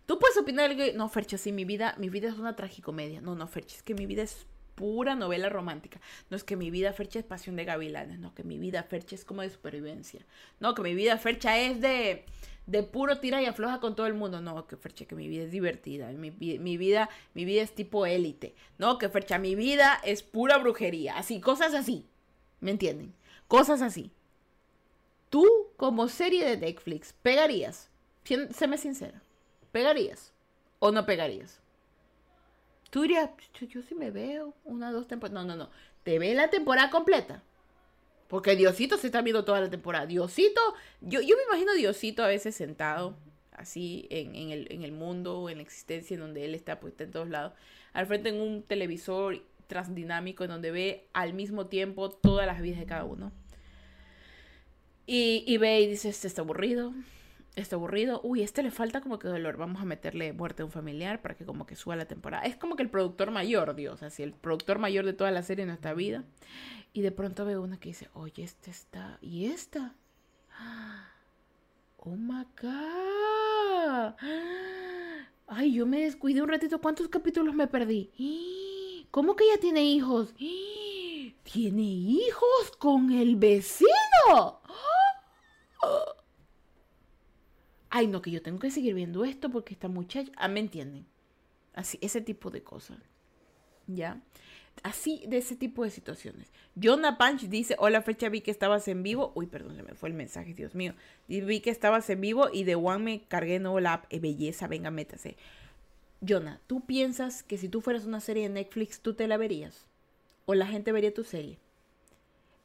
Tú 0.04 0.18
puedes 0.18 0.36
opinar 0.36 0.76
que 0.76 0.92
no, 0.92 1.08
Fercha, 1.08 1.38
sí, 1.38 1.52
mi 1.52 1.64
vida, 1.64 1.94
mi 1.96 2.10
vida 2.10 2.28
es 2.28 2.34
una 2.34 2.54
tragicomedia. 2.54 3.22
No, 3.22 3.34
no, 3.34 3.46
Fercha, 3.46 3.76
es 3.76 3.82
que 3.82 3.94
mi 3.94 4.04
vida 4.04 4.22
es 4.22 4.46
pura 4.80 5.14
novela 5.14 5.50
romántica. 5.50 6.00
No 6.30 6.38
es 6.38 6.42
que 6.42 6.56
mi 6.56 6.70
vida 6.70 6.94
Fercha 6.94 7.18
es 7.18 7.24
pasión 7.26 7.54
de 7.56 7.66
gavilanes, 7.66 8.18
no, 8.18 8.34
que 8.34 8.44
mi 8.44 8.58
vida 8.58 8.82
Fercha 8.82 9.14
es 9.14 9.26
como 9.26 9.42
de 9.42 9.50
supervivencia. 9.50 10.24
No, 10.58 10.74
que 10.74 10.80
mi 10.80 10.94
vida 10.94 11.18
Fercha 11.18 11.58
es 11.58 11.82
de 11.82 12.24
de 12.70 12.84
puro 12.84 13.18
tira 13.18 13.42
y 13.42 13.46
afloja 13.46 13.80
con 13.80 13.94
todo 13.96 14.06
el 14.06 14.14
mundo. 14.14 14.40
No, 14.40 14.66
que 14.66 14.76
Fercha, 14.76 15.04
que 15.04 15.16
mi 15.16 15.28
vida 15.28 15.44
es 15.44 15.50
divertida. 15.50 16.10
Mi, 16.12 16.30
mi 16.30 16.76
vida, 16.76 17.10
mi 17.34 17.44
vida 17.44 17.62
es 17.62 17.74
tipo 17.74 18.06
élite. 18.06 18.54
No, 18.78 18.96
que 18.96 19.08
Fercha, 19.08 19.38
mi 19.38 19.54
vida 19.54 20.00
es 20.04 20.22
pura 20.22 20.56
brujería. 20.56 21.18
Así, 21.18 21.40
cosas 21.40 21.74
así. 21.74 22.06
¿Me 22.60 22.70
entienden? 22.70 23.12
Cosas 23.48 23.82
así. 23.82 24.12
Tú, 25.30 25.46
como 25.76 26.08
serie 26.08 26.48
de 26.48 26.56
Netflix, 26.56 27.12
¿pegarías? 27.22 27.90
Séme 28.24 28.78
sincera. 28.78 29.20
¿Pegarías? 29.72 30.32
¿O 30.78 30.92
no 30.92 31.04
pegarías? 31.06 31.60
Tú 32.90 33.02
dirías, 33.02 33.30
yo, 33.68 33.82
sí 33.82 33.94
me 33.94 34.10
veo 34.10 34.54
una, 34.64 34.90
dos 34.90 35.06
temporadas. 35.06 35.46
No, 35.46 35.56
no, 35.56 35.64
no. 35.64 35.70
Te 36.02 36.18
ve 36.18 36.34
la 36.34 36.50
temporada 36.50 36.90
completa. 36.90 37.42
Porque 38.28 38.56
Diosito 38.56 38.96
se 38.96 39.06
está 39.08 39.22
viendo 39.22 39.44
toda 39.44 39.60
la 39.60 39.70
temporada. 39.70 40.06
Diosito, 40.06 40.60
yo, 41.00 41.20
yo 41.20 41.36
me 41.36 41.42
imagino 41.44 41.72
Diosito 41.74 42.22
a 42.22 42.28
veces 42.28 42.54
sentado 42.54 43.16
así 43.52 44.06
en, 44.10 44.34
el, 44.50 44.66
en 44.70 44.82
el 44.82 44.92
mundo, 44.92 45.48
en 45.50 45.58
la 45.58 45.62
existencia, 45.62 46.14
en 46.14 46.20
donde 46.20 46.44
él 46.44 46.54
está, 46.54 46.80
pues 46.80 46.92
está 46.92 47.04
en 47.04 47.10
todos 47.10 47.28
lados, 47.28 47.52
al 47.92 48.06
frente 48.06 48.30
en 48.30 48.40
un 48.40 48.62
televisor 48.62 49.42
transdinámico 49.66 50.44
en 50.44 50.50
donde 50.50 50.70
ve 50.70 51.08
al 51.12 51.34
mismo 51.34 51.66
tiempo 51.66 52.10
todas 52.10 52.46
las 52.46 52.62
vidas 52.62 52.80
de 52.80 52.86
cada 52.86 53.04
uno. 53.04 53.32
Y, 55.06 55.44
y 55.46 55.58
ve 55.58 55.80
y 55.80 55.88
dice, 55.88 56.08
este 56.08 56.26
está 56.26 56.42
aburrido, 56.42 56.94
está 57.56 57.76
aburrido, 57.76 58.20
uy, 58.22 58.42
este 58.42 58.62
le 58.62 58.70
falta 58.70 59.00
como 59.00 59.18
que 59.18 59.28
dolor, 59.28 59.56
vamos 59.56 59.82
a 59.82 59.84
meterle 59.84 60.32
muerte 60.32 60.62
a 60.62 60.64
un 60.64 60.70
familiar 60.70 61.20
para 61.20 61.34
que 61.34 61.44
como 61.44 61.66
que 61.66 61.76
suba 61.76 61.96
la 61.96 62.06
temporada. 62.06 62.44
Es 62.44 62.56
como 62.56 62.76
que 62.76 62.82
el 62.82 62.90
productor 62.90 63.30
mayor, 63.30 63.74
Dios, 63.74 64.02
así 64.02 64.22
el 64.22 64.32
productor 64.32 64.78
mayor 64.78 65.04
de 65.04 65.12
toda 65.12 65.30
la 65.30 65.42
serie 65.42 65.62
en 65.62 65.68
nuestra 65.68 65.94
vida. 65.94 66.24
Y 66.92 67.02
de 67.02 67.12
pronto 67.12 67.44
veo 67.44 67.62
una 67.62 67.78
que 67.78 67.90
dice, 67.90 68.08
oye, 68.14 68.42
este 68.42 68.70
está, 68.70 69.18
¿y 69.20 69.46
esta? 69.46 69.94
Oh 72.02 72.16
my 72.16 72.46
God. 72.62 74.14
Ay, 75.46 75.74
yo 75.74 75.84
me 75.84 76.00
descuidé 76.00 76.40
un 76.40 76.48
ratito. 76.48 76.80
¿Cuántos 76.80 77.08
capítulos 77.08 77.54
me 77.54 77.66
perdí? 77.66 78.10
¿Cómo 79.10 79.36
que 79.36 79.44
ella 79.44 79.60
tiene 79.60 79.84
hijos? 79.84 80.32
¿Tiene 81.42 81.82
hijos 81.82 82.70
con 82.78 83.10
el 83.10 83.36
vecino? 83.36 84.60
Ay, 87.90 88.06
no, 88.06 88.22
que 88.22 88.30
yo 88.30 88.40
tengo 88.40 88.60
que 88.60 88.70
seguir 88.70 88.94
viendo 88.94 89.24
esto 89.24 89.50
porque 89.50 89.74
esta 89.74 89.88
muchacha... 89.88 90.30
Ah, 90.36 90.48
¿me 90.48 90.60
entienden? 90.60 91.04
Así, 91.74 91.98
ese 92.00 92.20
tipo 92.20 92.50
de 92.50 92.62
cosas. 92.62 92.98
¿Ya? 93.88 94.20
Así, 94.82 95.24
de 95.26 95.38
ese 95.38 95.56
tipo 95.56 95.84
de 95.84 95.90
situaciones. 95.90 96.52
Jonah 96.80 97.18
Punch 97.18 97.48
dice, 97.48 97.74
hola 97.78 98.00
fecha, 98.00 98.28
vi 98.28 98.40
que 98.40 98.52
estabas 98.52 98.86
en 98.88 99.02
vivo. 99.02 99.32
Uy, 99.34 99.46
perdón, 99.46 99.76
se 99.76 99.82
me 99.82 99.94
fue 99.94 100.08
el 100.08 100.14
mensaje, 100.14 100.54
Dios 100.54 100.74
mío. 100.74 100.94
Vi 101.28 101.60
que 101.60 101.70
estabas 101.70 102.08
en 102.08 102.20
vivo 102.20 102.48
y 102.52 102.64
de 102.64 102.76
One 102.76 103.04
me 103.04 103.22
cargué 103.22 103.58
nuevo 103.58 103.80
la 103.80 103.94
app. 103.94 104.06
Eh, 104.10 104.20
belleza, 104.20 104.68
venga, 104.68 104.90
métase. 104.90 105.36
Jonah, 106.26 106.60
¿tú 106.66 106.82
piensas 106.82 107.42
que 107.42 107.58
si 107.58 107.68
tú 107.68 107.80
fueras 107.80 108.04
una 108.04 108.20
serie 108.20 108.44
de 108.44 108.54
Netflix, 108.54 109.00
tú 109.00 109.14
te 109.14 109.26
la 109.26 109.36
verías? 109.36 109.86
¿O 110.46 110.54
la 110.54 110.66
gente 110.66 110.92
vería 110.92 111.12
tu 111.12 111.24
serie? 111.24 111.58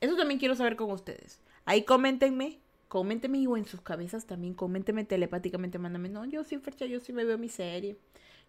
Eso 0.02 0.16
también 0.16 0.40
quiero 0.40 0.56
saber 0.56 0.76
con 0.76 0.92
ustedes. 0.92 1.40
Ahí 1.66 1.84
coméntenme, 1.84 2.60
coméntenme 2.96 3.46
o 3.48 3.58
en 3.58 3.66
sus 3.66 3.82
cabezas 3.82 4.26
también, 4.26 4.54
coméntenme 4.54 5.04
telepáticamente, 5.04 5.78
mándame, 5.78 6.08
no, 6.08 6.24
yo 6.24 6.44
sí, 6.46 6.58
Fercha, 6.60 6.86
yo 6.86 7.02
sí 7.02 7.12
me 7.12 7.26
veo 7.26 7.38
mi 7.38 7.50
serie 7.50 7.98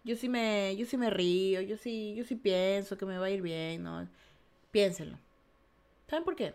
yo 0.07 0.15
sí 0.15 0.29
me, 0.29 0.73
yo 0.77 0.85
sí 0.85 0.95
me 0.95 1.09
río, 1.09 1.59
yo 1.61 1.75
sí, 1.75 2.15
yo 2.15 2.23
sí 2.23 2.35
pienso 2.35 2.97
que 2.97 3.05
me 3.05 3.17
va 3.17 3.25
a 3.25 3.29
ir 3.29 3.41
bien, 3.41 3.83
¿no? 3.83 4.07
Piénsenlo. 4.71 5.17
¿Saben 6.07 6.23
por 6.23 6.37
qué? 6.37 6.53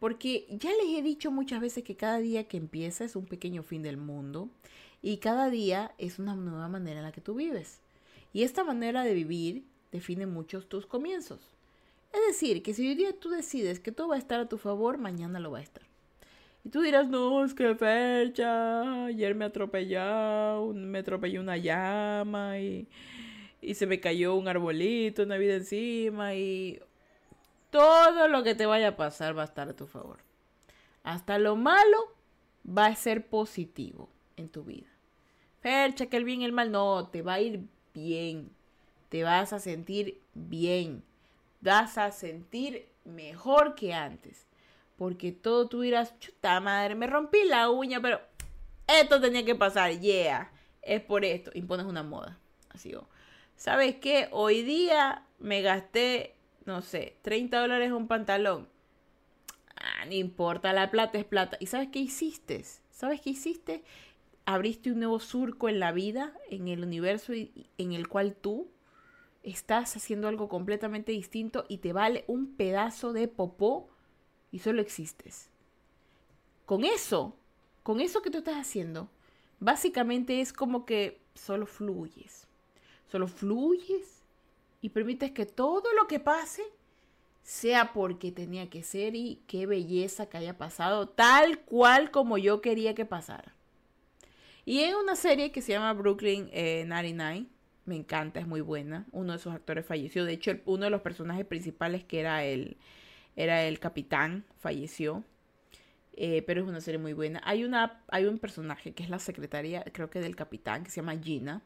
Porque 0.00 0.48
ya 0.50 0.70
les 0.70 0.98
he 0.98 1.02
dicho 1.02 1.30
muchas 1.30 1.60
veces 1.60 1.84
que 1.84 1.94
cada 1.94 2.18
día 2.18 2.48
que 2.48 2.56
empieza 2.56 3.04
es 3.04 3.14
un 3.14 3.26
pequeño 3.26 3.62
fin 3.62 3.82
del 3.82 3.96
mundo 3.96 4.50
y 5.00 5.18
cada 5.18 5.48
día 5.48 5.94
es 5.96 6.18
una 6.18 6.34
nueva 6.34 6.68
manera 6.68 6.98
en 6.98 7.04
la 7.04 7.12
que 7.12 7.20
tú 7.20 7.36
vives. 7.36 7.78
Y 8.32 8.42
esta 8.42 8.64
manera 8.64 9.04
de 9.04 9.14
vivir 9.14 9.64
define 9.92 10.26
muchos 10.26 10.68
tus 10.68 10.86
comienzos. 10.86 11.54
Es 12.12 12.20
decir, 12.26 12.64
que 12.64 12.74
si 12.74 12.88
hoy 12.88 12.96
día 12.96 13.16
tú 13.16 13.30
decides 13.30 13.78
que 13.78 13.92
todo 13.92 14.08
va 14.08 14.16
a 14.16 14.18
estar 14.18 14.40
a 14.40 14.48
tu 14.48 14.58
favor, 14.58 14.98
mañana 14.98 15.38
lo 15.38 15.52
va 15.52 15.58
a 15.58 15.62
estar. 15.62 15.84
Y 16.66 16.68
tú 16.68 16.80
dirás, 16.80 17.08
no, 17.08 17.44
es 17.44 17.54
que 17.54 17.76
fecha, 17.76 19.04
ayer 19.06 19.36
me 19.36 19.44
atropelló, 19.44 20.72
me 20.74 20.98
atropelló 20.98 21.40
una 21.40 21.56
llama 21.56 22.58
y, 22.58 22.88
y 23.62 23.74
se 23.74 23.86
me 23.86 24.00
cayó 24.00 24.34
un 24.34 24.48
arbolito, 24.48 25.22
una 25.22 25.36
vida 25.36 25.54
encima 25.54 26.34
y 26.34 26.80
todo 27.70 28.26
lo 28.26 28.42
que 28.42 28.56
te 28.56 28.66
vaya 28.66 28.88
a 28.88 28.96
pasar 28.96 29.38
va 29.38 29.42
a 29.42 29.44
estar 29.44 29.68
a 29.68 29.76
tu 29.76 29.86
favor. 29.86 30.18
Hasta 31.04 31.38
lo 31.38 31.54
malo 31.54 31.98
va 32.66 32.86
a 32.86 32.96
ser 32.96 33.28
positivo 33.28 34.08
en 34.36 34.48
tu 34.48 34.64
vida. 34.64 34.88
Fecha, 35.60 36.06
que 36.06 36.16
el 36.16 36.24
bien 36.24 36.42
y 36.42 36.46
el 36.46 36.52
mal, 36.52 36.72
no, 36.72 37.06
te 37.06 37.22
va 37.22 37.34
a 37.34 37.40
ir 37.40 37.60
bien. 37.94 38.50
Te 39.08 39.22
vas 39.22 39.52
a 39.52 39.60
sentir 39.60 40.20
bien. 40.34 41.04
Vas 41.60 41.96
a 41.96 42.10
sentir 42.10 42.88
mejor 43.04 43.76
que 43.76 43.94
antes. 43.94 44.48
Porque 44.96 45.32
todo 45.32 45.68
tú 45.68 45.82
dirás, 45.82 46.18
chuta 46.18 46.60
madre, 46.60 46.94
me 46.94 47.06
rompí 47.06 47.44
la 47.44 47.70
uña, 47.70 48.00
pero 48.00 48.20
esto 48.86 49.20
tenía 49.20 49.44
que 49.44 49.54
pasar, 49.54 49.98
yeah, 49.98 50.50
es 50.82 51.00
por 51.02 51.24
esto. 51.24 51.50
Impones 51.54 51.86
una 51.86 52.02
moda. 52.02 52.38
Así 52.70 52.94
o, 52.94 53.06
¿sabes 53.56 53.96
qué? 53.96 54.28
Hoy 54.32 54.62
día 54.62 55.24
me 55.38 55.62
gasté, 55.62 56.34
no 56.64 56.82
sé, 56.82 57.16
30 57.22 57.60
dólares 57.60 57.92
un 57.92 58.08
pantalón. 58.08 58.68
Ah, 59.76 60.04
no 60.06 60.14
importa, 60.14 60.72
la 60.72 60.90
plata 60.90 61.18
es 61.18 61.24
plata. 61.24 61.56
¿Y 61.60 61.66
sabes 61.66 61.88
qué 61.88 61.98
hiciste? 61.98 62.64
¿Sabes 62.90 63.20
qué 63.20 63.30
hiciste? 63.30 63.84
Abriste 64.46 64.90
un 64.90 65.00
nuevo 65.00 65.20
surco 65.20 65.68
en 65.68 65.80
la 65.80 65.92
vida, 65.92 66.32
en 66.50 66.68
el 66.68 66.82
universo 66.82 67.32
en 67.34 67.92
el 67.92 68.08
cual 68.08 68.34
tú 68.34 68.70
estás 69.42 69.96
haciendo 69.96 70.28
algo 70.28 70.48
completamente 70.48 71.12
distinto 71.12 71.66
y 71.68 71.78
te 71.78 71.92
vale 71.92 72.24
un 72.26 72.56
pedazo 72.56 73.12
de 73.12 73.28
popó 73.28 73.90
y 74.50 74.58
solo 74.60 74.80
existes. 74.82 75.48
Con 76.64 76.84
eso, 76.84 77.36
con 77.82 78.00
eso 78.00 78.22
que 78.22 78.30
tú 78.30 78.38
estás 78.38 78.56
haciendo, 78.56 79.08
básicamente 79.60 80.40
es 80.40 80.52
como 80.52 80.84
que 80.84 81.20
solo 81.34 81.66
fluyes. 81.66 82.46
Solo 83.10 83.28
fluyes 83.28 84.22
y 84.80 84.90
permites 84.90 85.30
que 85.32 85.46
todo 85.46 85.92
lo 85.94 86.06
que 86.06 86.20
pase 86.20 86.62
sea 87.42 87.92
porque 87.92 88.32
tenía 88.32 88.68
que 88.68 88.82
ser 88.82 89.14
y 89.14 89.40
qué 89.46 89.66
belleza 89.66 90.26
que 90.26 90.38
haya 90.38 90.58
pasado, 90.58 91.08
tal 91.08 91.60
cual 91.60 92.10
como 92.10 92.38
yo 92.38 92.60
quería 92.60 92.94
que 92.94 93.04
pasara. 93.04 93.54
Y 94.64 94.80
en 94.80 94.96
una 94.96 95.14
serie 95.14 95.52
que 95.52 95.62
se 95.62 95.72
llama 95.72 95.92
Brooklyn 95.92 96.50
99, 96.88 97.36
eh, 97.38 97.46
me 97.84 97.94
encanta, 97.94 98.40
es 98.40 98.48
muy 98.48 98.60
buena. 98.60 99.06
Uno 99.12 99.34
de 99.34 99.38
sus 99.38 99.54
actores 99.54 99.86
falleció. 99.86 100.24
De 100.24 100.32
hecho, 100.32 100.56
uno 100.64 100.86
de 100.86 100.90
los 100.90 101.02
personajes 101.02 101.46
principales, 101.46 102.02
que 102.02 102.18
era 102.18 102.44
el, 102.44 102.76
era 103.36 103.64
el 103.64 103.78
capitán, 103.78 104.44
falleció. 104.58 105.22
Eh, 106.14 106.42
pero 106.46 106.62
es 106.62 106.66
una 106.66 106.80
serie 106.80 106.98
muy 106.98 107.12
buena. 107.12 107.42
Hay, 107.44 107.62
una, 107.62 108.02
hay 108.08 108.24
un 108.24 108.38
personaje 108.38 108.94
que 108.94 109.02
es 109.02 109.10
la 109.10 109.18
secretaria, 109.18 109.84
creo 109.92 110.08
que 110.08 110.20
del 110.20 110.34
capitán, 110.34 110.82
que 110.82 110.90
se 110.90 110.96
llama 110.96 111.16
Gina. 111.18 111.62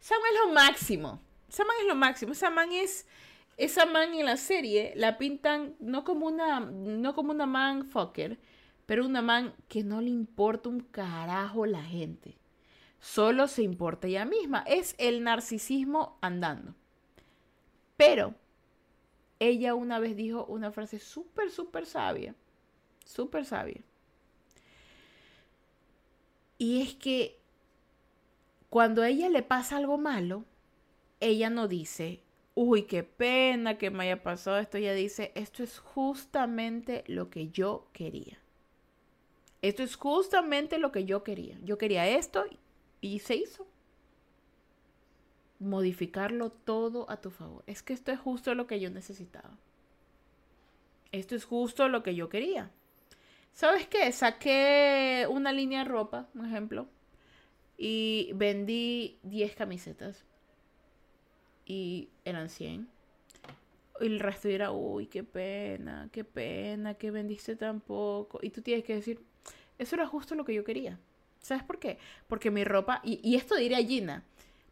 Esa 0.00 0.14
es 0.14 0.46
lo 0.46 0.54
máximo. 0.54 1.20
Esa 1.48 1.62
es 1.80 1.86
lo 1.86 1.94
máximo. 1.94 2.32
Esa 2.32 2.50
man 2.50 2.72
es. 2.72 3.06
Esa 3.58 3.86
man 3.86 4.12
en 4.12 4.26
la 4.26 4.36
serie 4.36 4.92
la 4.96 5.18
pintan 5.18 5.76
no 5.78 6.04
como 6.04 6.26
una. 6.26 6.60
No 6.60 7.14
como 7.14 7.32
una 7.32 7.46
man 7.46 7.84
fucker. 7.84 8.38
Pero 8.86 9.04
una 9.04 9.20
man 9.20 9.54
que 9.68 9.82
no 9.82 10.00
le 10.00 10.10
importa 10.10 10.68
un 10.68 10.80
carajo 10.80 11.66
la 11.66 11.82
gente. 11.82 12.38
Solo 13.00 13.46
se 13.46 13.62
importa 13.62 14.06
ella 14.06 14.24
misma. 14.24 14.64
Es 14.66 14.94
el 14.98 15.22
narcisismo 15.22 16.18
andando. 16.22 16.74
Pero 17.96 18.34
ella 19.38 19.74
una 19.74 19.98
vez 19.98 20.16
dijo 20.16 20.44
una 20.46 20.72
frase 20.72 20.98
súper, 20.98 21.50
súper 21.50 21.86
sabia, 21.86 22.34
súper 23.04 23.44
sabia. 23.44 23.82
Y 26.58 26.82
es 26.82 26.94
que 26.94 27.38
cuando 28.70 29.02
a 29.02 29.08
ella 29.08 29.28
le 29.28 29.42
pasa 29.42 29.76
algo 29.76 29.98
malo, 29.98 30.44
ella 31.20 31.50
no 31.50 31.68
dice, 31.68 32.20
uy, 32.54 32.82
qué 32.82 33.02
pena 33.02 33.78
que 33.78 33.90
me 33.90 34.04
haya 34.04 34.22
pasado 34.22 34.58
esto. 34.58 34.78
Ella 34.78 34.94
dice, 34.94 35.32
esto 35.34 35.62
es 35.62 35.78
justamente 35.78 37.04
lo 37.06 37.30
que 37.30 37.48
yo 37.48 37.86
quería. 37.92 38.38
Esto 39.62 39.82
es 39.82 39.96
justamente 39.96 40.78
lo 40.78 40.92
que 40.92 41.04
yo 41.04 41.22
quería. 41.22 41.58
Yo 41.62 41.78
quería 41.78 42.08
esto 42.08 42.44
y 43.00 43.18
se 43.20 43.36
hizo 43.36 43.66
modificarlo 45.58 46.50
todo 46.50 47.10
a 47.10 47.20
tu 47.20 47.30
favor. 47.30 47.62
Es 47.66 47.82
que 47.82 47.92
esto 47.92 48.12
es 48.12 48.18
justo 48.18 48.54
lo 48.54 48.66
que 48.66 48.80
yo 48.80 48.90
necesitaba. 48.90 49.56
Esto 51.12 51.34
es 51.34 51.44
justo 51.44 51.88
lo 51.88 52.02
que 52.02 52.14
yo 52.14 52.28
quería. 52.28 52.70
¿Sabes 53.52 53.86
qué? 53.86 54.10
Saqué 54.12 55.26
una 55.30 55.52
línea 55.52 55.78
de 55.80 55.88
ropa, 55.88 56.28
un 56.34 56.44
ejemplo, 56.44 56.88
y 57.78 58.30
vendí 58.34 59.18
10 59.22 59.54
camisetas. 59.54 60.24
Y 61.64 62.10
eran 62.24 62.50
100. 62.50 62.88
Y 64.00 64.06
el 64.06 64.20
resto 64.20 64.48
era, 64.48 64.72
uy, 64.72 65.06
qué 65.06 65.24
pena, 65.24 66.10
qué 66.12 66.22
pena, 66.22 66.94
que 66.94 67.10
vendiste 67.10 67.56
tan 67.56 67.80
poco. 67.80 68.40
Y 68.42 68.50
tú 68.50 68.60
tienes 68.60 68.84
que 68.84 68.94
decir, 68.94 69.22
eso 69.78 69.96
era 69.96 70.06
justo 70.06 70.34
lo 70.34 70.44
que 70.44 70.54
yo 70.54 70.64
quería. 70.64 70.98
¿Sabes 71.40 71.64
por 71.64 71.78
qué? 71.78 71.98
Porque 72.26 72.50
mi 72.50 72.64
ropa, 72.64 73.00
y, 73.02 73.20
y 73.22 73.36
esto 73.36 73.54
diría 73.54 73.78
Gina, 73.78 74.24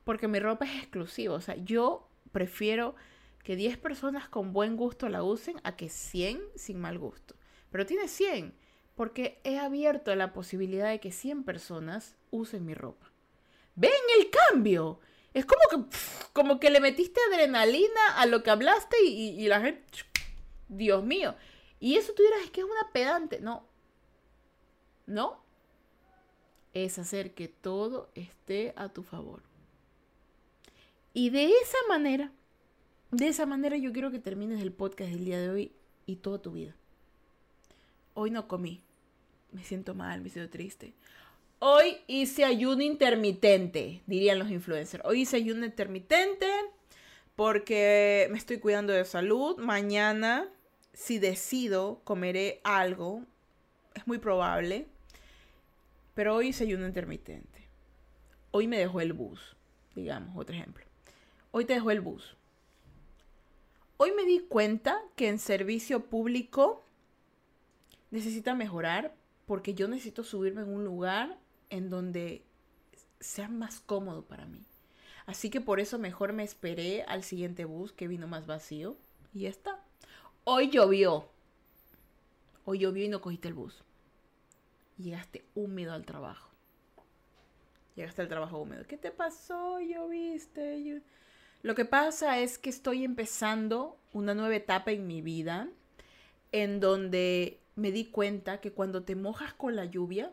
porque 0.04 0.28
mi 0.28 0.38
ropa 0.38 0.66
es 0.66 0.82
exclusiva. 0.82 1.34
O 1.34 1.40
sea, 1.40 1.56
yo 1.56 2.08
prefiero 2.32 2.94
que 3.42 3.56
10 3.56 3.78
personas 3.78 4.28
con 4.28 4.52
buen 4.52 4.76
gusto 4.76 5.08
la 5.08 5.22
usen 5.22 5.60
a 5.64 5.76
que 5.76 5.88
100 5.88 6.40
sin 6.54 6.80
mal 6.80 6.98
gusto. 6.98 7.34
Pero 7.70 7.86
tiene 7.86 8.08
100 8.08 8.54
porque 8.94 9.40
he 9.44 9.58
abierto 9.58 10.14
la 10.14 10.32
posibilidad 10.32 10.88
de 10.88 11.00
que 11.00 11.10
100 11.10 11.44
personas 11.44 12.16
usen 12.30 12.64
mi 12.64 12.74
ropa. 12.74 13.10
¡Ven 13.74 13.92
el 14.18 14.30
cambio! 14.30 15.00
Es 15.32 15.46
como 15.46 15.62
que, 15.68 15.96
como 16.32 16.60
que 16.60 16.70
le 16.70 16.80
metiste 16.80 17.20
adrenalina 17.28 18.16
a 18.16 18.26
lo 18.26 18.44
que 18.44 18.50
hablaste 18.50 18.96
y, 19.04 19.30
y 19.30 19.48
la 19.48 19.60
gente, 19.60 19.82
Dios 20.68 21.04
mío. 21.04 21.34
Y 21.80 21.96
eso 21.96 22.12
tú 22.14 22.22
dirás, 22.22 22.44
es 22.44 22.50
que 22.50 22.60
es 22.60 22.66
una 22.66 22.92
pedante. 22.92 23.40
No. 23.40 23.66
No. 25.06 25.42
Es 26.72 26.98
hacer 26.98 27.34
que 27.34 27.48
todo 27.48 28.10
esté 28.14 28.72
a 28.76 28.88
tu 28.88 29.02
favor. 29.02 29.42
Y 31.16 31.30
de 31.30 31.44
esa 31.44 31.78
manera, 31.88 32.32
de 33.12 33.28
esa 33.28 33.46
manera 33.46 33.76
yo 33.76 33.92
quiero 33.92 34.10
que 34.10 34.18
termines 34.18 34.60
el 34.60 34.72
podcast 34.72 35.12
del 35.12 35.24
día 35.24 35.40
de 35.40 35.48
hoy 35.48 35.72
y 36.06 36.16
toda 36.16 36.42
tu 36.42 36.50
vida. 36.50 36.74
Hoy 38.14 38.32
no 38.32 38.48
comí. 38.48 38.82
Me 39.52 39.62
siento 39.62 39.94
mal, 39.94 40.20
me 40.22 40.28
siento 40.28 40.50
triste. 40.50 40.92
Hoy 41.60 41.98
hice 42.08 42.44
ayuno 42.44 42.82
intermitente, 42.82 44.02
dirían 44.06 44.40
los 44.40 44.50
influencers. 44.50 45.04
Hoy 45.04 45.20
hice 45.20 45.36
ayuno 45.36 45.64
intermitente 45.64 46.50
porque 47.36 48.26
me 48.32 48.38
estoy 48.38 48.58
cuidando 48.58 48.92
de 48.92 49.04
salud. 49.04 49.56
Mañana, 49.58 50.48
si 50.92 51.20
decido, 51.20 52.00
comeré 52.02 52.60
algo. 52.64 53.22
Es 53.94 54.04
muy 54.08 54.18
probable. 54.18 54.88
Pero 56.14 56.34
hoy 56.34 56.48
hice 56.48 56.64
ayuno 56.64 56.88
intermitente. 56.88 57.68
Hoy 58.50 58.66
me 58.66 58.78
dejó 58.78 59.00
el 59.00 59.12
bus, 59.12 59.56
digamos, 59.94 60.36
otro 60.36 60.56
ejemplo. 60.56 60.83
Hoy 61.56 61.66
te 61.66 61.74
dejó 61.74 61.92
el 61.92 62.00
bus. 62.00 62.36
Hoy 63.96 64.10
me 64.10 64.24
di 64.24 64.40
cuenta 64.40 65.00
que 65.14 65.28
en 65.28 65.38
servicio 65.38 66.06
público 66.06 66.82
necesita 68.10 68.56
mejorar 68.56 69.14
porque 69.46 69.72
yo 69.72 69.86
necesito 69.86 70.24
subirme 70.24 70.62
en 70.62 70.74
un 70.74 70.84
lugar 70.84 71.38
en 71.70 71.90
donde 71.90 72.42
sea 73.20 73.46
más 73.46 73.78
cómodo 73.78 74.24
para 74.24 74.46
mí. 74.46 74.66
Así 75.26 75.48
que 75.48 75.60
por 75.60 75.78
eso 75.78 75.96
mejor 75.96 76.32
me 76.32 76.42
esperé 76.42 77.04
al 77.04 77.22
siguiente 77.22 77.66
bus 77.66 77.92
que 77.92 78.08
vino 78.08 78.26
más 78.26 78.48
vacío 78.48 78.96
y 79.32 79.42
ya 79.42 79.50
está. 79.50 79.80
Hoy 80.42 80.70
llovió. 80.70 81.28
Hoy 82.64 82.80
llovió 82.80 83.04
y 83.04 83.08
no 83.08 83.20
cogiste 83.20 83.46
el 83.46 83.54
bus. 83.54 83.84
Llegaste 84.98 85.44
húmedo 85.54 85.92
al 85.92 86.04
trabajo. 86.04 86.50
Llegaste 87.94 88.22
al 88.22 88.28
trabajo 88.28 88.58
húmedo. 88.58 88.88
¿Qué 88.88 88.96
te 88.96 89.12
pasó? 89.12 89.78
¿Lloviste? 89.78 91.00
Lo 91.64 91.74
que 91.74 91.86
pasa 91.86 92.40
es 92.40 92.58
que 92.58 92.68
estoy 92.68 93.04
empezando 93.04 93.96
una 94.12 94.34
nueva 94.34 94.54
etapa 94.54 94.92
en 94.92 95.06
mi 95.06 95.22
vida 95.22 95.70
en 96.52 96.78
donde 96.78 97.58
me 97.74 97.90
di 97.90 98.04
cuenta 98.04 98.60
que 98.60 98.72
cuando 98.72 99.02
te 99.02 99.16
mojas 99.16 99.54
con 99.54 99.74
la 99.74 99.86
lluvia, 99.86 100.30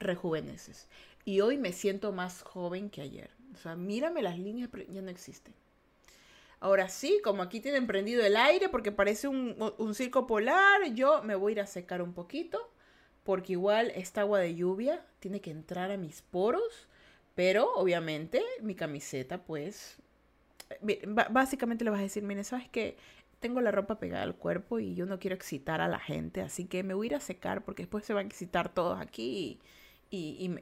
rejuveneces. 0.00 0.88
Y 1.24 1.40
hoy 1.40 1.56
me 1.56 1.72
siento 1.72 2.10
más 2.10 2.42
joven 2.42 2.90
que 2.90 3.00
ayer. 3.00 3.30
O 3.54 3.58
sea, 3.58 3.76
mírame 3.76 4.22
las 4.22 4.40
líneas, 4.40 4.70
ya 4.88 5.02
no 5.02 5.10
existen. 5.10 5.54
Ahora 6.58 6.88
sí, 6.88 7.20
como 7.22 7.44
aquí 7.44 7.60
tienen 7.60 7.86
prendido 7.86 8.24
el 8.24 8.36
aire 8.36 8.68
porque 8.68 8.90
parece 8.90 9.28
un, 9.28 9.54
un, 9.78 9.94
circo 9.94 10.26
polar, 10.26 10.92
yo 10.94 11.22
me 11.22 11.36
voy 11.36 11.52
a 11.52 11.54
ir 11.54 11.60
a 11.60 11.66
secar 11.68 12.02
un 12.02 12.12
poquito 12.12 12.72
porque 13.22 13.52
igual 13.52 13.92
esta 13.94 14.22
agua 14.22 14.40
de 14.40 14.56
lluvia 14.56 15.06
tiene 15.20 15.40
que 15.40 15.52
entrar 15.52 15.92
a 15.92 15.96
mis 15.96 16.22
poros, 16.22 16.88
pero 17.36 17.72
obviamente 17.74 18.42
mi 18.62 18.74
camiseta 18.74 19.44
pues 19.44 20.01
básicamente 21.30 21.84
le 21.84 21.90
vas 21.90 22.00
a 22.00 22.04
decir, 22.04 22.22
mire, 22.22 22.44
¿sabes 22.44 22.68
qué? 22.68 22.96
Tengo 23.40 23.60
la 23.60 23.70
ropa 23.70 23.98
pegada 23.98 24.22
al 24.22 24.36
cuerpo 24.36 24.78
y 24.78 24.94
yo 24.94 25.06
no 25.06 25.18
quiero 25.18 25.34
excitar 25.34 25.80
a 25.80 25.88
la 25.88 25.98
gente, 25.98 26.40
así 26.42 26.66
que 26.66 26.82
me 26.82 26.94
voy 26.94 27.06
a 27.06 27.10
ir 27.10 27.14
a 27.16 27.20
secar 27.20 27.64
porque 27.64 27.82
después 27.82 28.04
se 28.04 28.14
van 28.14 28.26
a 28.26 28.28
excitar 28.28 28.72
todos 28.72 29.00
aquí 29.00 29.58
y, 30.10 30.18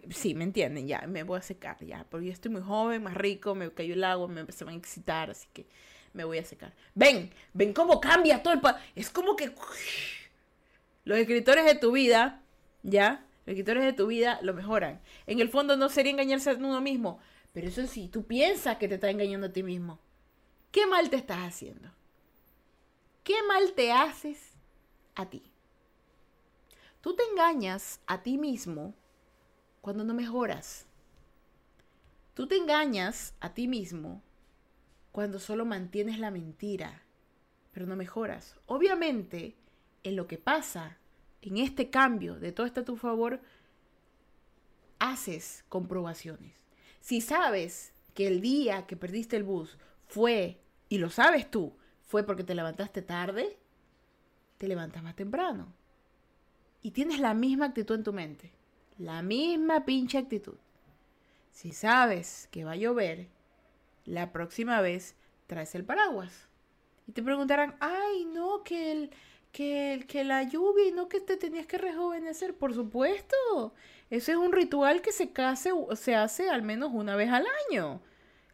y, 0.08 0.12
sí, 0.12 0.34
me 0.34 0.44
entienden, 0.44 0.86
ya, 0.86 1.04
me 1.08 1.24
voy 1.24 1.38
a 1.38 1.42
secar, 1.42 1.76
ya, 1.84 2.06
porque 2.08 2.26
yo 2.26 2.32
estoy 2.32 2.52
muy 2.52 2.62
joven, 2.62 3.02
más 3.02 3.14
rico, 3.14 3.54
me 3.56 3.70
cayó 3.72 3.94
el 3.94 4.04
agua, 4.04 4.28
me, 4.28 4.50
se 4.52 4.64
van 4.64 4.74
a 4.74 4.78
excitar, 4.78 5.28
así 5.28 5.48
que 5.52 5.66
me 6.12 6.22
voy 6.24 6.38
a 6.38 6.44
secar. 6.44 6.72
Ven, 6.94 7.30
ven 7.52 7.72
cómo 7.72 8.00
cambia 8.00 8.42
todo 8.42 8.54
el... 8.54 8.60
es 8.94 9.10
como 9.10 9.34
que 9.34 9.52
los 11.04 11.18
escritores 11.18 11.64
de 11.64 11.74
tu 11.74 11.92
vida, 11.92 12.42
ya, 12.84 13.26
los 13.44 13.54
escritores 13.54 13.82
de 13.82 13.92
tu 13.92 14.06
vida 14.06 14.38
lo 14.42 14.54
mejoran. 14.54 15.00
En 15.26 15.40
el 15.40 15.48
fondo 15.48 15.76
no 15.76 15.88
sería 15.88 16.12
engañarse 16.12 16.50
a 16.50 16.54
uno 16.54 16.80
mismo, 16.80 17.18
pero 17.52 17.68
eso 17.68 17.86
sí, 17.86 18.08
tú 18.08 18.24
piensas 18.24 18.76
que 18.78 18.88
te 18.88 18.94
está 18.94 19.10
engañando 19.10 19.48
a 19.48 19.52
ti 19.52 19.62
mismo. 19.62 19.98
¿Qué 20.70 20.86
mal 20.86 21.10
te 21.10 21.16
estás 21.16 21.38
haciendo? 21.38 21.90
¿Qué 23.24 23.42
mal 23.48 23.72
te 23.74 23.92
haces 23.92 24.54
a 25.14 25.28
ti? 25.28 25.50
Tú 27.00 27.16
te 27.16 27.22
engañas 27.24 28.00
a 28.06 28.22
ti 28.22 28.38
mismo 28.38 28.94
cuando 29.80 30.04
no 30.04 30.14
mejoras. 30.14 30.86
Tú 32.34 32.46
te 32.46 32.56
engañas 32.56 33.34
a 33.40 33.52
ti 33.52 33.66
mismo 33.66 34.22
cuando 35.10 35.38
solo 35.38 35.64
mantienes 35.64 36.18
la 36.18 36.30
mentira, 36.30 37.02
pero 37.72 37.86
no 37.86 37.96
mejoras. 37.96 38.56
Obviamente, 38.66 39.56
en 40.04 40.16
lo 40.16 40.26
que 40.26 40.38
pasa, 40.38 40.98
en 41.42 41.58
este 41.58 41.90
cambio 41.90 42.38
de 42.38 42.52
todo 42.52 42.66
está 42.66 42.82
a 42.82 42.84
tu 42.84 42.96
favor, 42.96 43.40
haces 44.98 45.64
comprobaciones. 45.68 46.59
Si 47.10 47.20
sabes 47.20 47.92
que 48.14 48.28
el 48.28 48.40
día 48.40 48.86
que 48.86 48.96
perdiste 48.96 49.36
el 49.36 49.42
bus 49.42 49.76
fue, 50.06 50.60
y 50.88 50.98
lo 50.98 51.10
sabes 51.10 51.50
tú, 51.50 51.76
fue 52.02 52.22
porque 52.22 52.44
te 52.44 52.54
levantaste 52.54 53.02
tarde, 53.02 53.58
te 54.58 54.68
levantas 54.68 55.02
más 55.02 55.16
temprano. 55.16 55.74
Y 56.82 56.92
tienes 56.92 57.18
la 57.18 57.34
misma 57.34 57.66
actitud 57.66 57.96
en 57.96 58.04
tu 58.04 58.12
mente. 58.12 58.52
La 58.96 59.22
misma 59.22 59.84
pinche 59.84 60.18
actitud. 60.18 60.54
Si 61.50 61.72
sabes 61.72 62.48
que 62.52 62.62
va 62.62 62.74
a 62.74 62.76
llover, 62.76 63.26
la 64.04 64.30
próxima 64.30 64.80
vez 64.80 65.16
traes 65.48 65.74
el 65.74 65.84
paraguas. 65.84 66.46
Y 67.08 67.12
te 67.12 67.24
preguntarán, 67.24 67.74
ay, 67.80 68.24
no, 68.24 68.62
que 68.62 68.92
el, 68.92 69.10
que, 69.50 70.04
que 70.06 70.22
la 70.22 70.44
lluvia 70.44 70.86
y 70.86 70.92
no 70.92 71.08
que 71.08 71.20
te 71.20 71.36
tenías 71.36 71.66
que 71.66 71.78
rejuvenecer. 71.78 72.54
Por 72.54 72.72
supuesto, 72.72 73.74
ese 74.10 74.32
es 74.32 74.38
un 74.38 74.52
ritual 74.52 75.02
que 75.02 75.12
se, 75.12 75.32
case, 75.32 75.70
se 75.94 76.16
hace 76.16 76.50
al 76.50 76.62
menos 76.62 76.90
una 76.92 77.14
vez 77.14 77.30
al 77.30 77.46
año. 77.68 78.02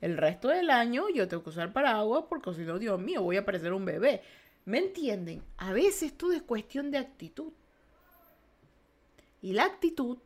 El 0.03 0.19
resto 0.19 0.49
del 0.49 0.69
año 0.69 1.09
yo 1.09 1.27
tengo 1.27 1.43
que 1.43 1.51
usar 1.51 1.73
paraguas 1.73 2.25
porque 2.29 2.53
si 2.53 2.61
no, 2.61 2.79
Dios 2.79 3.01
mío, 3.01 3.23
voy 3.23 3.39
a 3.39 3.45
parecer 3.45 3.73
un 3.73 3.87
bebé. 3.87 4.23
¿Me 4.67 4.79
entienden? 4.79 5.43
A 5.57 5.73
veces 5.73 6.17
todo 6.17 6.33
es 6.33 6.43
cuestión 6.43 6.91
de 6.91 6.99
actitud. 6.99 7.53
Y 9.41 9.55
la 9.55 9.65
actitud, 9.65 10.19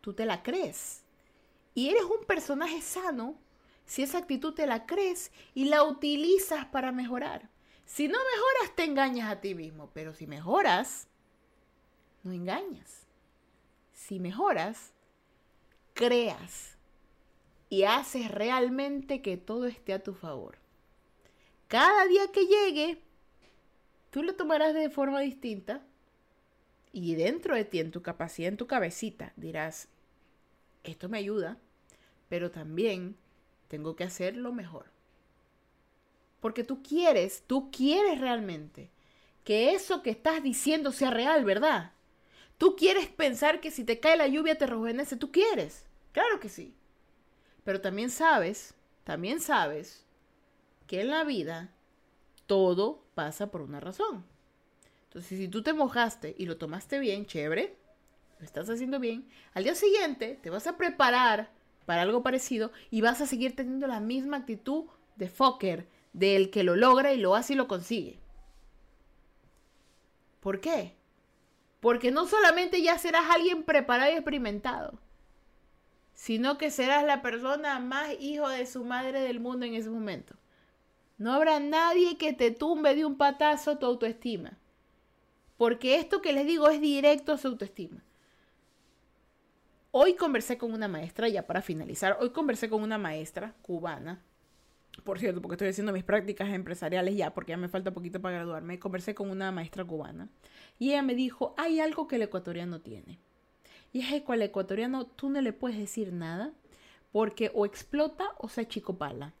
tú 0.00 0.12
te 0.12 0.24
la 0.24 0.42
crees. 0.42 1.02
Y 1.74 1.88
eres 1.88 2.04
un 2.04 2.24
personaje 2.24 2.80
sano 2.80 3.38
si 3.86 4.02
esa 4.02 4.18
actitud 4.18 4.54
te 4.54 4.68
la 4.68 4.86
crees 4.86 5.32
y 5.52 5.64
la 5.64 5.82
utilizas 5.82 6.64
para 6.66 6.92
mejorar. 6.92 7.48
Si 7.86 8.06
no 8.06 8.18
mejoras, 8.18 8.76
te 8.76 8.84
engañas 8.84 9.32
a 9.32 9.40
ti 9.40 9.56
mismo, 9.56 9.90
pero 9.92 10.14
si 10.14 10.28
mejoras, 10.28 11.08
no 12.22 12.32
engañas. 12.32 12.99
Si 14.10 14.18
mejoras, 14.18 14.92
creas 15.94 16.76
y 17.68 17.84
haces 17.84 18.28
realmente 18.28 19.22
que 19.22 19.36
todo 19.36 19.66
esté 19.66 19.92
a 19.92 20.02
tu 20.02 20.14
favor. 20.14 20.58
Cada 21.68 22.06
día 22.06 22.22
que 22.32 22.44
llegue, 22.44 23.00
tú 24.10 24.24
lo 24.24 24.34
tomarás 24.34 24.74
de 24.74 24.90
forma 24.90 25.20
distinta 25.20 25.86
y 26.92 27.14
dentro 27.14 27.54
de 27.54 27.64
ti, 27.64 27.78
en 27.78 27.92
tu 27.92 28.02
capacidad, 28.02 28.48
en 28.48 28.56
tu 28.56 28.66
cabecita, 28.66 29.32
dirás, 29.36 29.86
esto 30.82 31.08
me 31.08 31.18
ayuda, 31.18 31.56
pero 32.28 32.50
también 32.50 33.16
tengo 33.68 33.94
que 33.94 34.02
hacerlo 34.02 34.52
mejor. 34.52 34.86
Porque 36.40 36.64
tú 36.64 36.82
quieres, 36.82 37.44
tú 37.46 37.70
quieres 37.70 38.20
realmente 38.20 38.90
que 39.44 39.72
eso 39.72 40.02
que 40.02 40.10
estás 40.10 40.42
diciendo 40.42 40.90
sea 40.90 41.10
real, 41.12 41.44
¿verdad? 41.44 41.92
Tú 42.60 42.76
quieres 42.76 43.08
pensar 43.08 43.62
que 43.62 43.70
si 43.70 43.84
te 43.84 44.00
cae 44.00 44.18
la 44.18 44.26
lluvia 44.26 44.58
te 44.58 44.66
rejuvenece, 44.66 45.16
tú 45.16 45.32
quieres. 45.32 45.86
Claro 46.12 46.40
que 46.40 46.50
sí. 46.50 46.74
Pero 47.64 47.80
también 47.80 48.10
sabes, 48.10 48.74
también 49.02 49.40
sabes 49.40 50.04
que 50.86 51.00
en 51.00 51.08
la 51.08 51.24
vida 51.24 51.72
todo 52.44 53.02
pasa 53.14 53.50
por 53.50 53.62
una 53.62 53.80
razón. 53.80 54.26
Entonces, 55.04 55.38
si 55.38 55.48
tú 55.48 55.62
te 55.62 55.72
mojaste 55.72 56.34
y 56.36 56.44
lo 56.44 56.58
tomaste 56.58 56.98
bien, 56.98 57.24
chévere, 57.24 57.78
lo 58.38 58.44
estás 58.44 58.68
haciendo 58.68 59.00
bien, 59.00 59.26
al 59.54 59.64
día 59.64 59.74
siguiente 59.74 60.38
te 60.42 60.50
vas 60.50 60.66
a 60.66 60.76
preparar 60.76 61.50
para 61.86 62.02
algo 62.02 62.22
parecido 62.22 62.72
y 62.90 63.00
vas 63.00 63.22
a 63.22 63.26
seguir 63.26 63.56
teniendo 63.56 63.86
la 63.86 64.00
misma 64.00 64.36
actitud 64.36 64.84
de 65.16 65.30
fucker, 65.30 65.88
del 66.12 66.50
que 66.50 66.62
lo 66.62 66.76
logra 66.76 67.14
y 67.14 67.16
lo 67.16 67.34
hace 67.34 67.54
y 67.54 67.56
lo 67.56 67.68
consigue. 67.68 68.18
¿Por 70.40 70.60
qué? 70.60 70.99
Porque 71.80 72.10
no 72.10 72.26
solamente 72.26 72.82
ya 72.82 72.98
serás 72.98 73.30
alguien 73.30 73.62
preparado 73.62 74.12
y 74.12 74.14
experimentado, 74.14 74.98
sino 76.14 76.58
que 76.58 76.70
serás 76.70 77.04
la 77.04 77.22
persona 77.22 77.78
más 77.80 78.10
hijo 78.20 78.48
de 78.48 78.66
su 78.66 78.84
madre 78.84 79.20
del 79.22 79.40
mundo 79.40 79.64
en 79.64 79.74
ese 79.74 79.88
momento. 79.88 80.34
No 81.16 81.32
habrá 81.32 81.60
nadie 81.60 82.16
que 82.18 82.32
te 82.32 82.50
tumbe 82.50 82.94
de 82.94 83.04
un 83.04 83.16
patazo 83.16 83.78
tu 83.78 83.86
autoestima. 83.86 84.58
Porque 85.56 85.96
esto 85.96 86.22
que 86.22 86.32
les 86.32 86.46
digo 86.46 86.68
es 86.68 86.80
directo 86.80 87.32
a 87.32 87.38
su 87.38 87.48
autoestima. 87.48 88.02
Hoy 89.90 90.14
conversé 90.14 90.56
con 90.56 90.72
una 90.72 90.88
maestra, 90.88 91.28
ya 91.28 91.46
para 91.46 91.62
finalizar, 91.62 92.16
hoy 92.20 92.30
conversé 92.30 92.70
con 92.70 92.82
una 92.82 92.96
maestra 92.96 93.54
cubana 93.62 94.22
por 95.00 95.18
cierto, 95.18 95.40
porque 95.40 95.54
estoy 95.54 95.68
haciendo 95.68 95.92
mis 95.92 96.04
prácticas 96.04 96.48
empresariales 96.50 97.16
ya, 97.16 97.32
porque 97.34 97.50
ya 97.50 97.56
me 97.56 97.68
falta 97.68 97.92
poquito 97.92 98.20
para 98.20 98.36
graduarme, 98.36 98.78
conversé 98.78 99.14
con 99.14 99.30
una 99.30 99.52
maestra 99.52 99.84
cubana 99.84 100.28
y 100.78 100.90
ella 100.90 101.02
me 101.02 101.14
dijo, 101.14 101.54
hay 101.56 101.80
algo 101.80 102.06
que 102.08 102.16
el 102.16 102.22
ecuatoriano 102.22 102.80
tiene. 102.80 103.18
Y 103.92 104.00
es 104.00 104.22
que 104.22 104.32
al 104.32 104.42
ecuatoriano 104.42 105.06
tú 105.06 105.30
no 105.30 105.40
le 105.40 105.52
puedes 105.52 105.78
decir 105.78 106.12
nada 106.12 106.52
porque 107.12 107.50
o 107.54 107.66
explota 107.66 108.28
o 108.38 108.48
se 108.48 108.66
chicopala. 108.66 109.34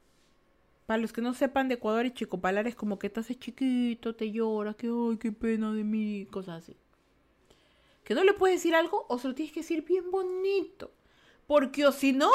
Para 0.86 1.00
los 1.00 1.12
que 1.12 1.20
no 1.20 1.34
sepan 1.34 1.68
de 1.68 1.74
Ecuador, 1.74 2.04
y 2.04 2.10
chicopalar 2.10 2.66
es 2.66 2.74
como 2.74 2.98
que 2.98 3.12
haces 3.14 3.38
chiquito, 3.38 4.16
te 4.16 4.32
lloras, 4.32 4.74
que 4.74 4.88
ay, 4.88 5.18
qué 5.18 5.30
pena 5.30 5.72
de 5.72 5.84
mí, 5.84 6.26
cosas 6.32 6.64
así. 6.64 6.76
Que 8.02 8.14
no 8.14 8.24
le 8.24 8.32
puedes 8.32 8.56
decir 8.56 8.74
algo 8.74 9.06
o 9.08 9.18
se 9.18 9.28
lo 9.28 9.34
tienes 9.36 9.54
que 9.54 9.60
decir 9.60 9.84
bien 9.84 10.10
bonito. 10.10 10.90
Porque 11.46 11.86
o 11.86 11.92
si 11.92 12.12
no, 12.12 12.32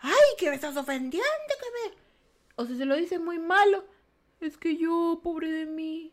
ay, 0.00 0.12
que 0.36 0.48
me 0.48 0.56
estás 0.56 0.76
ofendiendo, 0.76 1.22
que 1.60 1.90
me 1.90 2.05
o 2.56 2.66
si 2.66 2.76
se 2.76 2.86
lo 2.86 2.96
dice 2.96 3.18
muy 3.18 3.38
malo, 3.38 3.84
es 4.40 4.56
que 4.56 4.76
yo, 4.76 5.20
pobre 5.22 5.50
de 5.50 5.66
mí. 5.66 6.12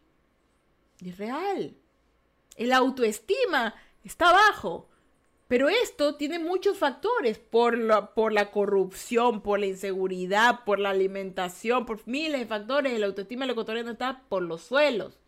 Es 1.04 1.18
real. 1.18 1.76
El 2.56 2.72
autoestima 2.74 3.76
está 4.04 4.32
bajo. 4.32 4.90
Pero 5.48 5.70
esto 5.70 6.16
tiene 6.16 6.40
muchos 6.40 6.78
factores, 6.78 7.38
por 7.38 7.78
la, 7.78 8.14
por 8.14 8.34
la 8.34 8.50
corrupción, 8.50 9.42
por 9.42 9.60
la 9.60 9.68
inseguridad, 9.68 10.64
por 10.66 10.80
la 10.80 10.90
alimentación, 10.90 11.86
por 11.86 12.06
miles 12.08 12.40
de 12.40 12.48
factores. 12.48 12.94
El 12.94 13.04
autoestima 13.04 13.46
ecuatoriano 13.46 13.92
está 13.92 14.24
por 14.30 14.42
los 14.42 14.64
suelos. 14.64 15.20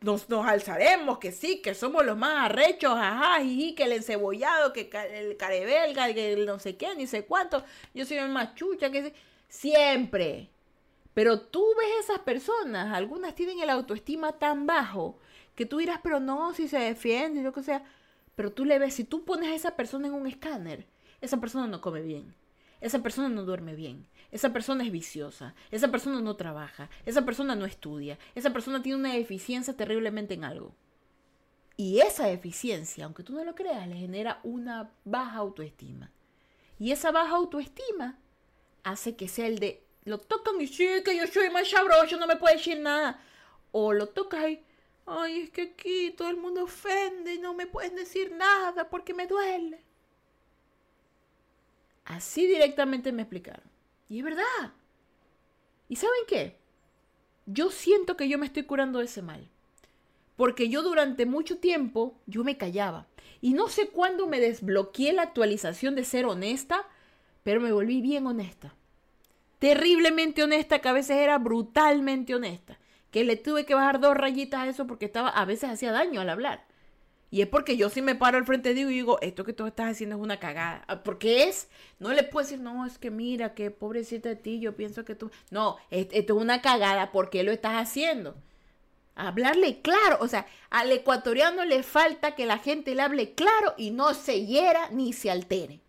Nos, 0.00 0.28
nos, 0.28 0.46
alzaremos, 0.46 1.18
que 1.18 1.32
sí, 1.32 1.60
que 1.60 1.74
somos 1.74 2.04
los 2.04 2.16
más 2.16 2.50
arrechos, 2.50 2.92
ajá, 2.94 3.42
y 3.42 3.74
que 3.74 3.84
el 3.84 3.92
encebollado, 3.92 4.72
que 4.72 4.90
el 5.12 5.36
carebelga, 5.36 6.12
que 6.12 6.34
el 6.34 6.46
no 6.46 6.58
sé 6.58 6.76
qué, 6.76 6.94
ni 6.94 7.06
sé 7.06 7.24
cuánto. 7.24 7.64
Yo 7.94 8.04
soy 8.04 8.18
el 8.18 8.28
más 8.28 8.54
chucha, 8.54 8.90
que 8.90 9.12
Siempre. 9.48 10.50
Pero 11.14 11.40
tú 11.40 11.64
ves 11.78 12.04
esas 12.04 12.18
personas, 12.20 12.94
algunas 12.94 13.34
tienen 13.34 13.60
el 13.60 13.70
autoestima 13.70 14.32
tan 14.32 14.66
bajo 14.66 15.18
que 15.54 15.64
tú 15.64 15.78
dirás, 15.78 16.00
pero 16.02 16.20
no, 16.20 16.52
si 16.52 16.68
se 16.68 16.78
defiende, 16.78 17.42
lo 17.42 17.52
que 17.52 17.62
sea. 17.62 17.82
Pero 18.34 18.52
tú 18.52 18.66
le 18.66 18.78
ves, 18.78 18.94
si 18.94 19.04
tú 19.04 19.24
pones 19.24 19.48
a 19.48 19.54
esa 19.54 19.76
persona 19.76 20.08
en 20.08 20.12
un 20.12 20.26
escáner, 20.26 20.86
esa 21.22 21.38
persona 21.40 21.66
no 21.66 21.80
come 21.80 22.02
bien, 22.02 22.34
esa 22.82 23.02
persona 23.02 23.30
no 23.30 23.44
duerme 23.44 23.74
bien, 23.74 24.06
esa 24.30 24.52
persona 24.52 24.84
es 24.84 24.92
viciosa, 24.92 25.54
esa 25.70 25.90
persona 25.90 26.20
no 26.20 26.36
trabaja, 26.36 26.90
esa 27.06 27.24
persona 27.24 27.56
no 27.56 27.64
estudia, 27.64 28.18
esa 28.34 28.50
persona 28.50 28.82
tiene 28.82 28.98
una 28.98 29.14
deficiencia 29.14 29.74
terriblemente 29.74 30.34
en 30.34 30.44
algo. 30.44 30.74
Y 31.78 32.00
esa 32.00 32.26
deficiencia, 32.26 33.06
aunque 33.06 33.22
tú 33.22 33.32
no 33.32 33.44
lo 33.44 33.54
creas, 33.54 33.88
le 33.88 33.96
genera 33.96 34.40
una 34.42 34.90
baja 35.04 35.38
autoestima. 35.38 36.10
Y 36.78 36.90
esa 36.90 37.10
baja 37.10 37.36
autoestima 37.36 38.18
hace 38.86 39.16
que 39.16 39.26
sea 39.26 39.48
el 39.48 39.58
de 39.58 39.82
lo 40.04 40.18
tocan 40.18 40.60
y 40.60 40.68
sí, 40.68 40.86
que 41.04 41.16
yo 41.16 41.26
soy 41.26 41.50
más 41.50 41.68
sabroso, 41.68 42.16
no 42.16 42.28
me 42.28 42.36
puede 42.36 42.56
decir 42.56 42.78
nada. 42.78 43.20
O 43.72 43.92
lo 43.92 44.10
tocas 44.10 44.48
y, 44.48 44.60
ay, 45.04 45.40
es 45.40 45.50
que 45.50 45.62
aquí 45.62 46.14
todo 46.16 46.30
el 46.30 46.36
mundo 46.36 46.62
ofende 46.62 47.34
y 47.34 47.38
no 47.40 47.52
me 47.52 47.66
pueden 47.66 47.96
decir 47.96 48.30
nada 48.30 48.88
porque 48.88 49.12
me 49.12 49.26
duele. 49.26 49.80
Así 52.04 52.46
directamente 52.46 53.10
me 53.10 53.22
explicaron. 53.22 53.68
Y 54.08 54.18
es 54.18 54.24
verdad. 54.24 54.72
¿Y 55.88 55.96
saben 55.96 56.22
qué? 56.28 56.56
Yo 57.46 57.72
siento 57.72 58.16
que 58.16 58.28
yo 58.28 58.38
me 58.38 58.46
estoy 58.46 58.62
curando 58.62 59.00
de 59.00 59.06
ese 59.06 59.22
mal. 59.22 59.50
Porque 60.36 60.68
yo 60.68 60.82
durante 60.82 61.26
mucho 61.26 61.58
tiempo, 61.58 62.16
yo 62.26 62.44
me 62.44 62.56
callaba. 62.56 63.08
Y 63.40 63.54
no 63.54 63.68
sé 63.68 63.88
cuándo 63.88 64.28
me 64.28 64.38
desbloqueé 64.38 65.12
la 65.12 65.22
actualización 65.22 65.96
de 65.96 66.04
ser 66.04 66.26
honesta 66.26 66.86
pero 67.46 67.60
me 67.60 67.70
volví 67.70 68.00
bien 68.00 68.26
honesta. 68.26 68.74
Terriblemente 69.60 70.42
honesta, 70.42 70.80
que 70.80 70.88
a 70.88 70.92
veces 70.92 71.18
era 71.18 71.38
brutalmente 71.38 72.34
honesta. 72.34 72.76
Que 73.12 73.22
le 73.22 73.36
tuve 73.36 73.64
que 73.64 73.76
bajar 73.76 74.00
dos 74.00 74.16
rayitas 74.16 74.62
a 74.62 74.66
eso 74.66 74.88
porque 74.88 75.04
estaba, 75.04 75.28
a 75.28 75.44
veces 75.44 75.70
hacía 75.70 75.92
daño 75.92 76.20
al 76.20 76.28
hablar. 76.28 76.66
Y 77.30 77.42
es 77.42 77.46
porque 77.46 77.76
yo 77.76 77.88
sí 77.88 78.02
me 78.02 78.16
paro 78.16 78.36
al 78.36 78.46
frente 78.46 78.74
de 78.74 78.80
y 78.80 78.84
digo, 78.86 79.20
esto 79.20 79.44
que 79.44 79.52
tú 79.52 79.64
estás 79.64 79.92
haciendo 79.92 80.16
es 80.16 80.22
una 80.22 80.40
cagada. 80.40 80.84
Ah, 80.88 81.04
porque 81.04 81.44
es, 81.44 81.68
no 82.00 82.12
le 82.12 82.24
puedo 82.24 82.44
decir, 82.44 82.58
no, 82.58 82.84
es 82.84 82.98
que 82.98 83.12
mira, 83.12 83.54
que 83.54 83.70
pobrecita 83.70 84.28
de 84.28 84.34
ti, 84.34 84.58
yo 84.58 84.74
pienso 84.74 85.04
que 85.04 85.14
tú. 85.14 85.30
No, 85.52 85.76
esto 85.92 86.16
es 86.16 86.42
una 86.42 86.62
cagada, 86.62 87.12
¿por 87.12 87.30
qué 87.30 87.44
lo 87.44 87.52
estás 87.52 87.74
haciendo? 87.74 88.34
Hablarle 89.14 89.82
claro, 89.82 90.18
o 90.18 90.26
sea, 90.26 90.48
al 90.68 90.90
ecuatoriano 90.90 91.64
le 91.64 91.84
falta 91.84 92.34
que 92.34 92.44
la 92.44 92.58
gente 92.58 92.96
le 92.96 93.02
hable 93.02 93.34
claro 93.34 93.74
y 93.76 93.92
no 93.92 94.14
se 94.14 94.44
hiera 94.46 94.90
ni 94.90 95.12
se 95.12 95.30
altere 95.30 95.85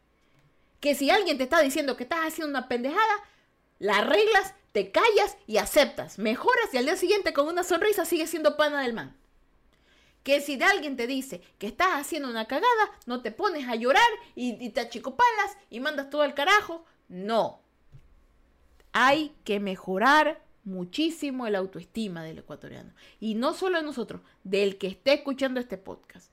que 0.80 0.96
si 0.96 1.10
alguien 1.10 1.38
te 1.38 1.44
está 1.44 1.62
diciendo 1.62 1.98
que 1.98 2.04
estás 2.04 2.20
haciendo 2.26 2.50
una 2.50 2.68
pendejada, 2.68 3.24
la 3.80 4.00
arreglas, 4.00 4.54
te 4.72 4.92
callas 4.92 5.38
y 5.48 5.58
aceptas. 5.58 6.20
Mejoras 6.20 6.74
y 6.74 6.78
al 6.78 6.86
día 6.86 6.96
siguiente 6.96 7.34
con 7.34 7.48
una 7.48 7.63
sonrisa 7.63 8.06
sigues 8.06 8.30
siendo 8.30 8.58
pana 8.58 8.82
del 8.82 8.94
man. 8.94 9.16
Que 10.24 10.42
si 10.42 10.58
de 10.58 10.66
alguien 10.66 10.98
te 10.98 11.08
dice 11.08 11.42
que 11.58 11.68
estás 11.68 11.90
haciendo 11.94 12.30
una 12.30 12.48
cagada, 12.48 12.92
no 13.06 13.22
te 13.22 13.32
pones 13.32 13.68
a 13.68 13.76
llorar 13.76 14.10
y, 14.36 14.63
y 14.63 14.70
te 14.70 14.82
achicopalas 14.82 15.58
y 15.70 15.80
mandas 15.80 16.10
todo 16.10 16.22
al 16.22 16.34
carajo. 16.34 16.86
No. 17.08 17.62
Hay 18.92 19.36
que 19.44 19.60
mejorar 19.60 20.42
muchísimo 20.68 21.48
el 21.48 21.56
autoestima 21.56 22.24
del 22.24 22.40
ecuatoriano. 22.40 22.94
Y 23.20 23.36
no 23.36 23.54
solo 23.54 23.82
nosotros, 23.82 24.22
del 24.44 24.78
que 24.78 24.88
esté 24.88 25.13
escuchando 25.13 25.60
este 25.60 25.78
podcast. 25.78 26.32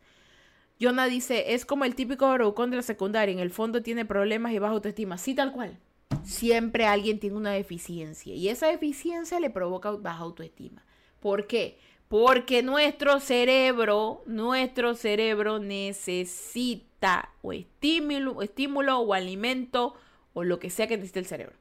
Jonah 0.80 1.06
dice, 1.06 1.54
es 1.54 1.64
como 1.64 1.84
el 1.84 1.94
típico 1.94 2.30
bravucón 2.32 2.70
de 2.70 2.76
la 2.76 2.82
secundaria, 2.82 3.32
en 3.32 3.38
el 3.38 3.50
fondo 3.50 3.82
tiene 3.82 4.04
problemas 4.04 4.52
y 4.52 4.58
baja 4.58 4.74
autoestima. 4.74 5.18
Sí, 5.18 5.34
tal 5.34 5.52
cual. 5.52 5.78
Siempre 6.24 6.86
alguien 6.86 7.20
tiene 7.20 7.36
una 7.36 7.52
deficiencia 7.52 8.34
y 8.34 8.48
esa 8.48 8.66
deficiencia 8.66 9.40
le 9.40 9.50
provoca 9.50 9.90
baja 9.92 10.22
autoestima. 10.22 10.84
¿Por 11.20 11.46
qué? 11.46 11.78
Porque 12.08 12.62
nuestro 12.62 13.20
cerebro, 13.20 14.22
nuestro 14.26 14.94
cerebro 14.94 15.58
necesita 15.58 17.30
o 17.42 17.52
estímulo, 17.52 18.42
estímulo 18.42 18.98
o 18.98 19.14
alimento 19.14 19.94
o 20.32 20.44
lo 20.44 20.58
que 20.58 20.70
sea 20.70 20.86
que 20.86 20.96
necesite 20.96 21.20
el 21.20 21.26
cerebro. 21.26 21.56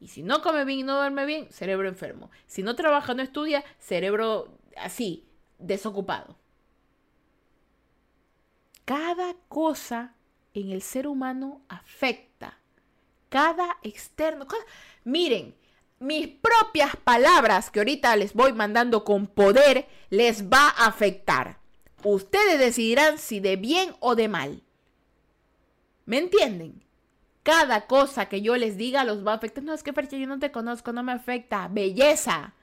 Y 0.00 0.08
si 0.08 0.22
no 0.22 0.42
come 0.42 0.64
bien 0.64 0.80
y 0.80 0.82
no 0.84 0.96
duerme 0.96 1.26
bien, 1.26 1.48
cerebro 1.50 1.88
enfermo. 1.88 2.30
Si 2.46 2.62
no 2.62 2.76
trabaja, 2.76 3.14
no 3.14 3.22
estudia, 3.22 3.64
cerebro 3.78 4.48
así, 4.76 5.24
desocupado. 5.58 6.36
Cada 8.88 9.34
cosa 9.50 10.14
en 10.54 10.72
el 10.72 10.80
ser 10.80 11.06
humano 11.06 11.60
afecta. 11.68 12.58
Cada 13.28 13.76
externo. 13.82 14.46
Miren, 15.04 15.54
mis 15.98 16.26
propias 16.26 16.96
palabras 16.96 17.70
que 17.70 17.80
ahorita 17.80 18.16
les 18.16 18.32
voy 18.32 18.54
mandando 18.54 19.04
con 19.04 19.26
poder 19.26 19.86
les 20.08 20.48
va 20.48 20.70
a 20.70 20.86
afectar. 20.86 21.58
Ustedes 22.02 22.58
decidirán 22.58 23.18
si 23.18 23.40
de 23.40 23.56
bien 23.56 23.94
o 24.00 24.14
de 24.14 24.28
mal. 24.28 24.62
¿Me 26.06 26.16
entienden? 26.16 26.82
Cada 27.42 27.86
cosa 27.88 28.30
que 28.30 28.40
yo 28.40 28.56
les 28.56 28.78
diga 28.78 29.04
los 29.04 29.22
va 29.22 29.32
a 29.32 29.36
afectar. 29.36 29.62
No, 29.62 29.74
es 29.74 29.82
que 29.82 29.92
Fercha, 29.92 30.16
yo 30.16 30.26
no 30.26 30.38
te 30.38 30.50
conozco, 30.50 30.94
no 30.94 31.02
me 31.02 31.12
afecta. 31.12 31.68
Belleza. 31.68 32.54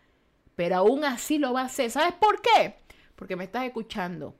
Pero 0.56 0.78
aún 0.78 1.06
así 1.06 1.38
lo 1.38 1.54
va 1.54 1.62
a 1.62 1.66
hacer. 1.66 1.92
¿Sabes 1.92 2.16
por 2.16 2.42
qué? 2.42 2.80
Porque 3.16 3.36
me 3.36 3.44
estás 3.44 3.66
escuchando. 3.66 4.34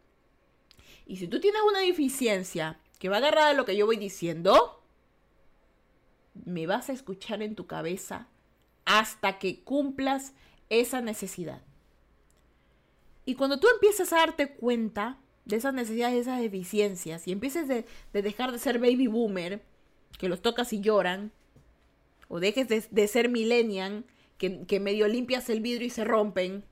Y 1.06 1.18
si 1.18 1.28
tú 1.28 1.40
tienes 1.40 1.62
una 1.68 1.80
deficiencia 1.80 2.80
que 3.00 3.10
va 3.10 3.18
agarrada 3.18 3.50
de 3.50 3.56
lo 3.56 3.66
que 3.66 3.76
yo 3.76 3.86
voy 3.86 3.98
diciendo, 3.98 4.84
me 6.46 6.68
vas 6.68 6.90
a 6.90 6.94
escuchar 6.94 7.42
en 7.42 7.56
tu 7.56 7.68
cabeza 7.68 8.28
hasta 8.86 9.40
que 9.40 9.64
cumplas 9.64 10.34
esa 10.70 11.02
necesidad. 11.02 11.62
Y 13.26 13.36
cuando 13.36 13.60
tú 13.60 13.68
empiezas 13.74 14.14
a 14.14 14.18
darte 14.18 14.52
cuenta 14.52 15.20
de 15.46 15.56
esas 15.58 15.74
necesidades, 15.74 16.16
de 16.16 16.22
esas 16.22 16.42
deficiencias, 16.42 17.28
y 17.28 17.32
empieces 17.32 17.68
de, 17.68 17.86
dejar 18.14 18.52
de 18.52 18.60
ser 18.60 18.80
baby 18.80 19.08
boomer, 19.08 19.64
que 20.18 20.30
los 20.30 20.42
tocas 20.42 20.74
y 20.74 20.82
lloran, 20.82 21.32
o 22.28 22.40
dejes 22.40 22.68
de, 22.68 23.08
ser 23.08 23.30
millennial, 23.30 24.06
que 24.38 24.80
medio 24.80 25.08
limpias 25.08 25.50
el 25.50 25.62
vidrio 25.62 25.88
y 25.88 25.92
se 25.92 26.04
rompen, 26.04 26.64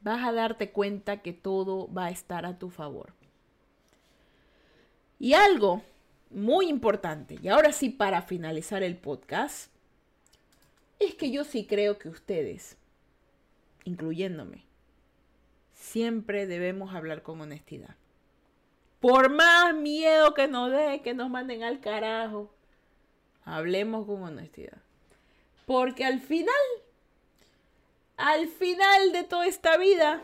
vas 0.00 0.26
a 0.26 0.32
darte 0.32 0.70
cuenta 0.70 1.22
que 1.22 1.32
todo 1.32 1.92
va 1.92 2.06
a 2.06 2.10
estar 2.10 2.46
a 2.46 2.58
tu 2.58 2.70
favor. 2.70 3.12
Y 5.18 5.34
algo 5.34 5.82
muy 6.30 6.68
importante, 6.68 7.38
y 7.42 7.48
ahora 7.48 7.72
sí 7.72 7.90
para 7.90 8.22
finalizar 8.22 8.82
el 8.82 8.96
podcast, 8.96 9.70
es 10.98 11.14
que 11.14 11.30
yo 11.30 11.44
sí 11.44 11.66
creo 11.66 11.98
que 11.98 12.08
ustedes, 12.08 12.76
incluyéndome, 13.84 14.64
siempre 15.74 16.46
debemos 16.46 16.94
hablar 16.94 17.22
con 17.22 17.40
honestidad. 17.40 17.96
Por 19.00 19.30
más 19.30 19.74
miedo 19.74 20.34
que 20.34 20.46
nos 20.46 20.70
dé, 20.70 21.00
que 21.02 21.14
nos 21.14 21.30
manden 21.30 21.62
al 21.62 21.80
carajo, 21.80 22.52
hablemos 23.44 24.06
con 24.06 24.22
honestidad. 24.22 24.78
Porque 25.66 26.04
al 26.04 26.20
final, 26.20 26.54
al 28.20 28.48
final 28.48 29.12
de 29.12 29.24
toda 29.24 29.46
esta 29.46 29.78
vida, 29.78 30.20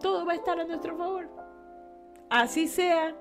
todo 0.00 0.24
va 0.24 0.32
a 0.32 0.36
estar 0.36 0.58
a 0.60 0.64
nuestro 0.64 0.96
favor. 0.96 1.28
Así 2.30 2.68
sea 2.68 3.14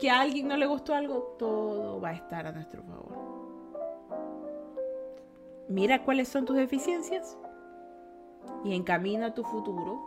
que 0.00 0.10
a 0.10 0.20
alguien 0.20 0.48
no 0.48 0.56
le 0.56 0.66
gustó 0.66 0.94
algo, 0.94 1.36
todo 1.38 2.00
va 2.00 2.10
a 2.10 2.14
estar 2.14 2.46
a 2.46 2.52
nuestro 2.52 2.82
favor. 2.82 3.16
Mira 5.68 6.02
cuáles 6.02 6.28
son 6.28 6.44
tus 6.44 6.56
deficiencias 6.56 7.38
y 8.64 8.74
encamina 8.74 9.34
tu 9.34 9.44
futuro 9.44 10.00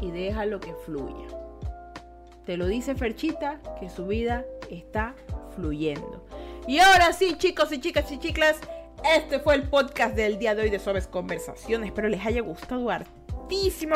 y 0.00 0.10
déjalo 0.10 0.58
que 0.58 0.74
fluya. 0.74 1.28
Te 2.44 2.56
lo 2.56 2.66
dice 2.66 2.94
Ferchita 2.94 3.60
que 3.78 3.88
su 3.88 4.06
vida 4.06 4.44
está 4.70 5.14
fluyendo. 5.54 6.24
Y 6.68 6.80
ahora 6.80 7.12
sí, 7.12 7.36
chicos 7.38 7.70
y 7.70 7.80
chicas 7.80 8.10
y 8.10 8.18
chiclas, 8.18 8.56
este 9.16 9.38
fue 9.38 9.54
el 9.54 9.68
podcast 9.68 10.16
del 10.16 10.36
día 10.36 10.56
de 10.56 10.62
hoy 10.62 10.70
de 10.70 10.80
Suaves 10.80 11.06
Conversaciones. 11.06 11.90
Espero 11.90 12.08
les 12.08 12.26
haya 12.26 12.40
gustado 12.40 12.90
hartísimo, 12.90 13.94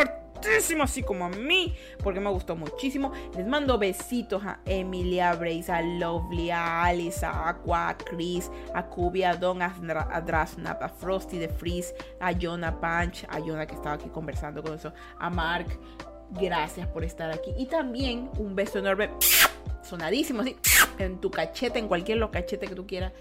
así 0.84 1.02
como 1.02 1.24
a 1.24 1.30
mí, 1.30 1.74
porque 2.00 2.20
me 2.20 2.30
gustó 2.30 2.54
muchísimo. 2.54 3.10
Les 3.36 3.44
mando 3.44 3.76
besitos 3.76 4.44
a 4.44 4.60
Emilia, 4.66 5.30
a 5.30 5.34
Brace, 5.34 5.72
a 5.72 5.82
Lovely, 5.82 6.52
a 6.52 6.84
Alice, 6.84 7.26
a 7.26 7.48
Aqua, 7.48 7.88
a 7.88 7.98
Chris, 7.98 8.48
a 8.72 8.86
Cubia, 8.86 9.30
a 9.30 9.36
Don, 9.36 9.62
a, 9.62 10.20
Drasnap, 10.24 10.80
a 10.80 10.88
Frosty 10.88 11.40
the 11.40 11.48
Freeze, 11.48 11.92
a 12.20 12.30
Jonah 12.30 12.80
Punch, 12.80 13.26
a 13.28 13.40
Jonah 13.40 13.66
que 13.66 13.74
estaba 13.74 13.96
aquí 13.96 14.08
conversando 14.10 14.62
con 14.62 14.74
eso, 14.74 14.92
a 15.18 15.28
Mark. 15.28 15.66
Gracias 16.40 16.86
por 16.86 17.02
estar 17.02 17.32
aquí. 17.32 17.52
Y 17.58 17.66
también 17.66 18.30
un 18.38 18.54
beso 18.54 18.78
enorme, 18.78 19.10
sonadísimo, 19.90 20.42
así, 20.42 20.56
en 20.98 21.18
tu 21.20 21.30
cachete, 21.30 21.78
en 21.78 21.88
cualquier 21.88 22.18
lo 22.18 22.30
cachete 22.30 22.66
que 22.66 22.74
tú 22.74 22.86
quieras, 22.86 23.12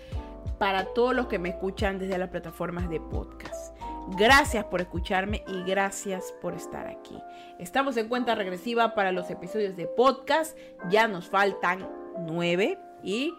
para 0.58 0.86
todos 0.86 1.16
los 1.16 1.28
que 1.28 1.40
me 1.40 1.50
escuchan 1.50 2.00
desde 2.00 2.18
las 2.18 2.30
plataformas 2.30 2.90
de 2.90 3.00
podcast. 3.00 3.76
Gracias 4.18 4.66
por 4.66 4.82
escucharme 4.82 5.44
y 5.48 5.64
gracias 5.64 6.34
por 6.42 6.54
estar 6.54 6.88
aquí. 6.88 7.18
Estamos 7.60 7.98
en 7.98 8.08
cuenta 8.08 8.36
regresiva 8.36 8.96
para 8.96 9.12
los 9.12 9.30
episodios 9.30 9.76
de 9.76 9.88
podcast. 9.88 10.58
Ya 10.90 11.08
nos 11.08 11.28
faltan 11.30 11.88
nueve 12.20 12.80
y 13.04 13.34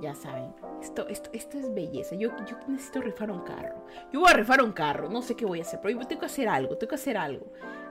ya 0.00 0.14
saben, 0.14 0.54
esto, 0.80 1.06
esto, 1.08 1.30
esto 1.32 1.58
es 1.58 1.72
belleza. 1.74 2.14
Yo, 2.14 2.30
yo 2.46 2.56
necesito 2.68 3.00
rifar 3.00 3.30
un 3.30 3.40
carro. 3.40 3.84
Yo 4.12 4.20
voy 4.20 4.30
a 4.30 4.34
rifar 4.34 4.62
un 4.62 4.72
carro. 4.72 5.08
No 5.08 5.22
sé 5.22 5.34
qué 5.34 5.44
voy 5.44 5.60
a 5.60 5.62
hacer, 5.62 5.80
pero 5.82 5.98
tengo 6.06 6.20
que 6.20 6.26
hacer 6.26 6.48
algo. 6.48 6.76
Tengo 6.76 6.90
que 6.90 6.96
hacer 6.96 7.16
algo. 7.16 7.46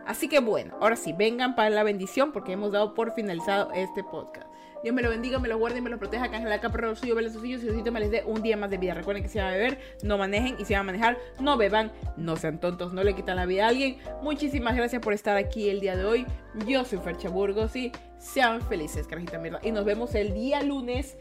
Así 0.06 0.28
que 0.28 0.40
bueno, 0.40 0.76
ahora 0.82 0.96
sí, 0.96 1.14
vengan 1.14 1.56
para 1.56 1.70
la 1.70 1.84
bendición 1.84 2.32
porque 2.32 2.54
hemos 2.54 2.72
dado 2.72 2.94
por 2.94 3.14
finalizado 3.14 3.72
este 3.74 4.04
podcast. 4.04 4.48
Dios 4.84 4.94
me 4.94 5.02
lo 5.02 5.10
bendiga, 5.10 5.40
me 5.40 5.48
lo 5.48 5.58
guarde 5.58 5.80
y 5.80 5.82
me 5.82 5.90
lo 5.90 5.98
proteja. 5.98 6.30
Que 6.30 6.40
la 6.40 6.60
capa 6.60 6.78
los 6.80 7.00
suyo, 7.00 7.16
vele 7.16 7.30
sus 7.30 7.44
hijos 7.46 7.64
y 7.64 7.68
Diosito 7.68 7.92
me 7.92 8.02
les 8.02 8.12
dé 8.12 8.24
un 8.26 8.42
día 8.42 8.58
más 8.58 8.70
de 8.70 8.78
vida. 8.78 8.94
Recuerden 8.94 9.24
que 9.24 9.30
si 9.30 9.40
van 9.40 9.48
a 9.48 9.52
beber, 9.52 9.80
no 10.04 10.18
manejen 10.18 10.58
y 10.60 10.66
si 10.66 10.74
van 10.74 10.82
a 10.82 10.84
manejar, 10.84 11.18
no 11.40 11.56
beban, 11.56 11.92
no 12.18 12.36
sean 12.36 12.60
tontos, 12.60 12.92
no 12.94 13.04
le 13.04 13.16
quitan 13.16 13.38
la 13.38 13.46
vida 13.46 13.66
a 13.66 13.70
alguien. 13.70 13.98
Muchísimas 14.22 14.76
gracias 14.76 15.02
por 15.02 15.14
estar 15.14 15.38
aquí 15.38 15.70
el 15.70 15.80
día 15.80 15.96
de 15.96 16.04
hoy. 16.04 16.26
Yo 16.68 16.84
soy 16.84 17.00
Fercha 17.00 17.30
Burgos 17.30 17.76
y 17.76 17.94
sean 18.18 18.62
felices, 18.62 19.08
carajita 19.08 19.40
mierda. 19.40 19.60
Y 19.64 19.72
nos 19.72 19.86
vemos 19.86 20.16
el 20.16 20.34
día 20.34 20.62
lunes, 20.62 21.18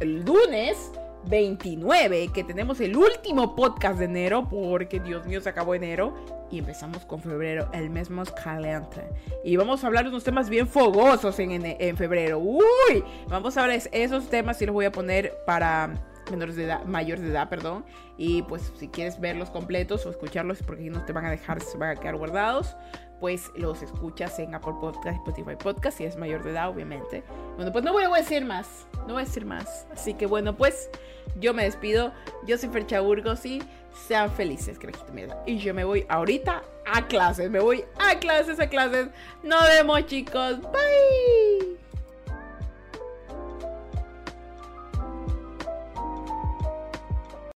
el 0.00 0.22
lunes 0.22 0.92
29, 1.28 2.30
que 2.32 2.44
tenemos 2.44 2.80
el 2.80 2.96
último 2.96 3.54
podcast 3.54 3.98
de 3.98 4.06
enero, 4.06 4.48
porque 4.48 5.00
Dios 5.00 5.26
mío, 5.26 5.40
se 5.40 5.48
acabó 5.48 5.74
enero. 5.74 6.14
Y 6.50 6.60
empezamos 6.60 7.04
con 7.04 7.20
febrero, 7.20 7.68
el 7.72 7.90
mes 7.90 8.08
más 8.08 8.30
caliente. 8.30 9.02
Y 9.44 9.56
vamos 9.56 9.82
a 9.82 9.88
hablar 9.88 10.04
de 10.04 10.10
unos 10.10 10.22
temas 10.22 10.48
bien 10.48 10.68
fogosos 10.68 11.38
en, 11.40 11.50
en, 11.64 11.96
febrero. 11.96 12.38
Uy, 12.38 13.02
vamos 13.28 13.56
a 13.56 13.62
hablar 13.62 13.80
esos 13.90 14.30
temas 14.30 14.62
y 14.62 14.66
los 14.66 14.72
voy 14.72 14.84
a 14.84 14.92
poner 14.92 15.34
para 15.44 15.92
menores 16.30 16.56
de 16.56 16.64
edad, 16.64 16.84
mayores 16.84 17.22
de 17.22 17.30
edad, 17.30 17.48
perdón. 17.48 17.84
Y 18.16 18.42
pues 18.42 18.72
si 18.78 18.88
quieres 18.88 19.20
verlos 19.20 19.50
completos 19.50 20.06
o 20.06 20.10
escucharlos, 20.10 20.62
porque 20.62 20.88
no 20.90 21.04
te 21.04 21.12
van 21.12 21.26
a 21.26 21.30
dejar, 21.30 21.60
se 21.60 21.76
van 21.76 21.96
a 21.96 22.00
quedar 22.00 22.16
guardados, 22.16 22.76
pues 23.20 23.50
los 23.54 23.82
escuchas 23.82 24.38
en 24.38 24.54
Apple 24.54 24.74
Podcast, 24.80 25.16
Spotify 25.18 25.56
Podcast, 25.56 25.98
si 25.98 26.04
es 26.04 26.16
mayor 26.16 26.42
de 26.42 26.50
edad, 26.50 26.68
obviamente. 26.68 27.22
Bueno, 27.56 27.72
pues 27.72 27.84
no 27.84 27.92
voy 27.92 28.04
a 28.04 28.08
decir 28.10 28.44
más, 28.44 28.86
no 29.06 29.14
voy 29.14 29.22
a 29.22 29.24
decir 29.24 29.44
más. 29.44 29.86
Así 29.92 30.14
que 30.14 30.26
bueno, 30.26 30.56
pues 30.56 30.90
yo 31.38 31.54
me 31.54 31.64
despido. 31.64 32.12
Yo 32.46 32.58
soy 32.58 32.68
Fercha 32.68 33.00
Burgos 33.00 33.44
y 33.46 33.62
sean 34.06 34.30
felices, 34.30 34.78
crejito 34.78 35.12
mierda. 35.12 35.42
Y 35.46 35.58
yo 35.58 35.74
me 35.74 35.84
voy 35.84 36.04
ahorita 36.08 36.62
a 36.86 37.06
clases, 37.06 37.50
me 37.50 37.60
voy 37.60 37.84
a 37.98 38.18
clases, 38.18 38.60
a 38.60 38.68
clases. 38.68 39.08
Nos 39.42 39.62
vemos, 39.68 40.06
chicos. 40.06 40.60
Bye. 40.60 41.76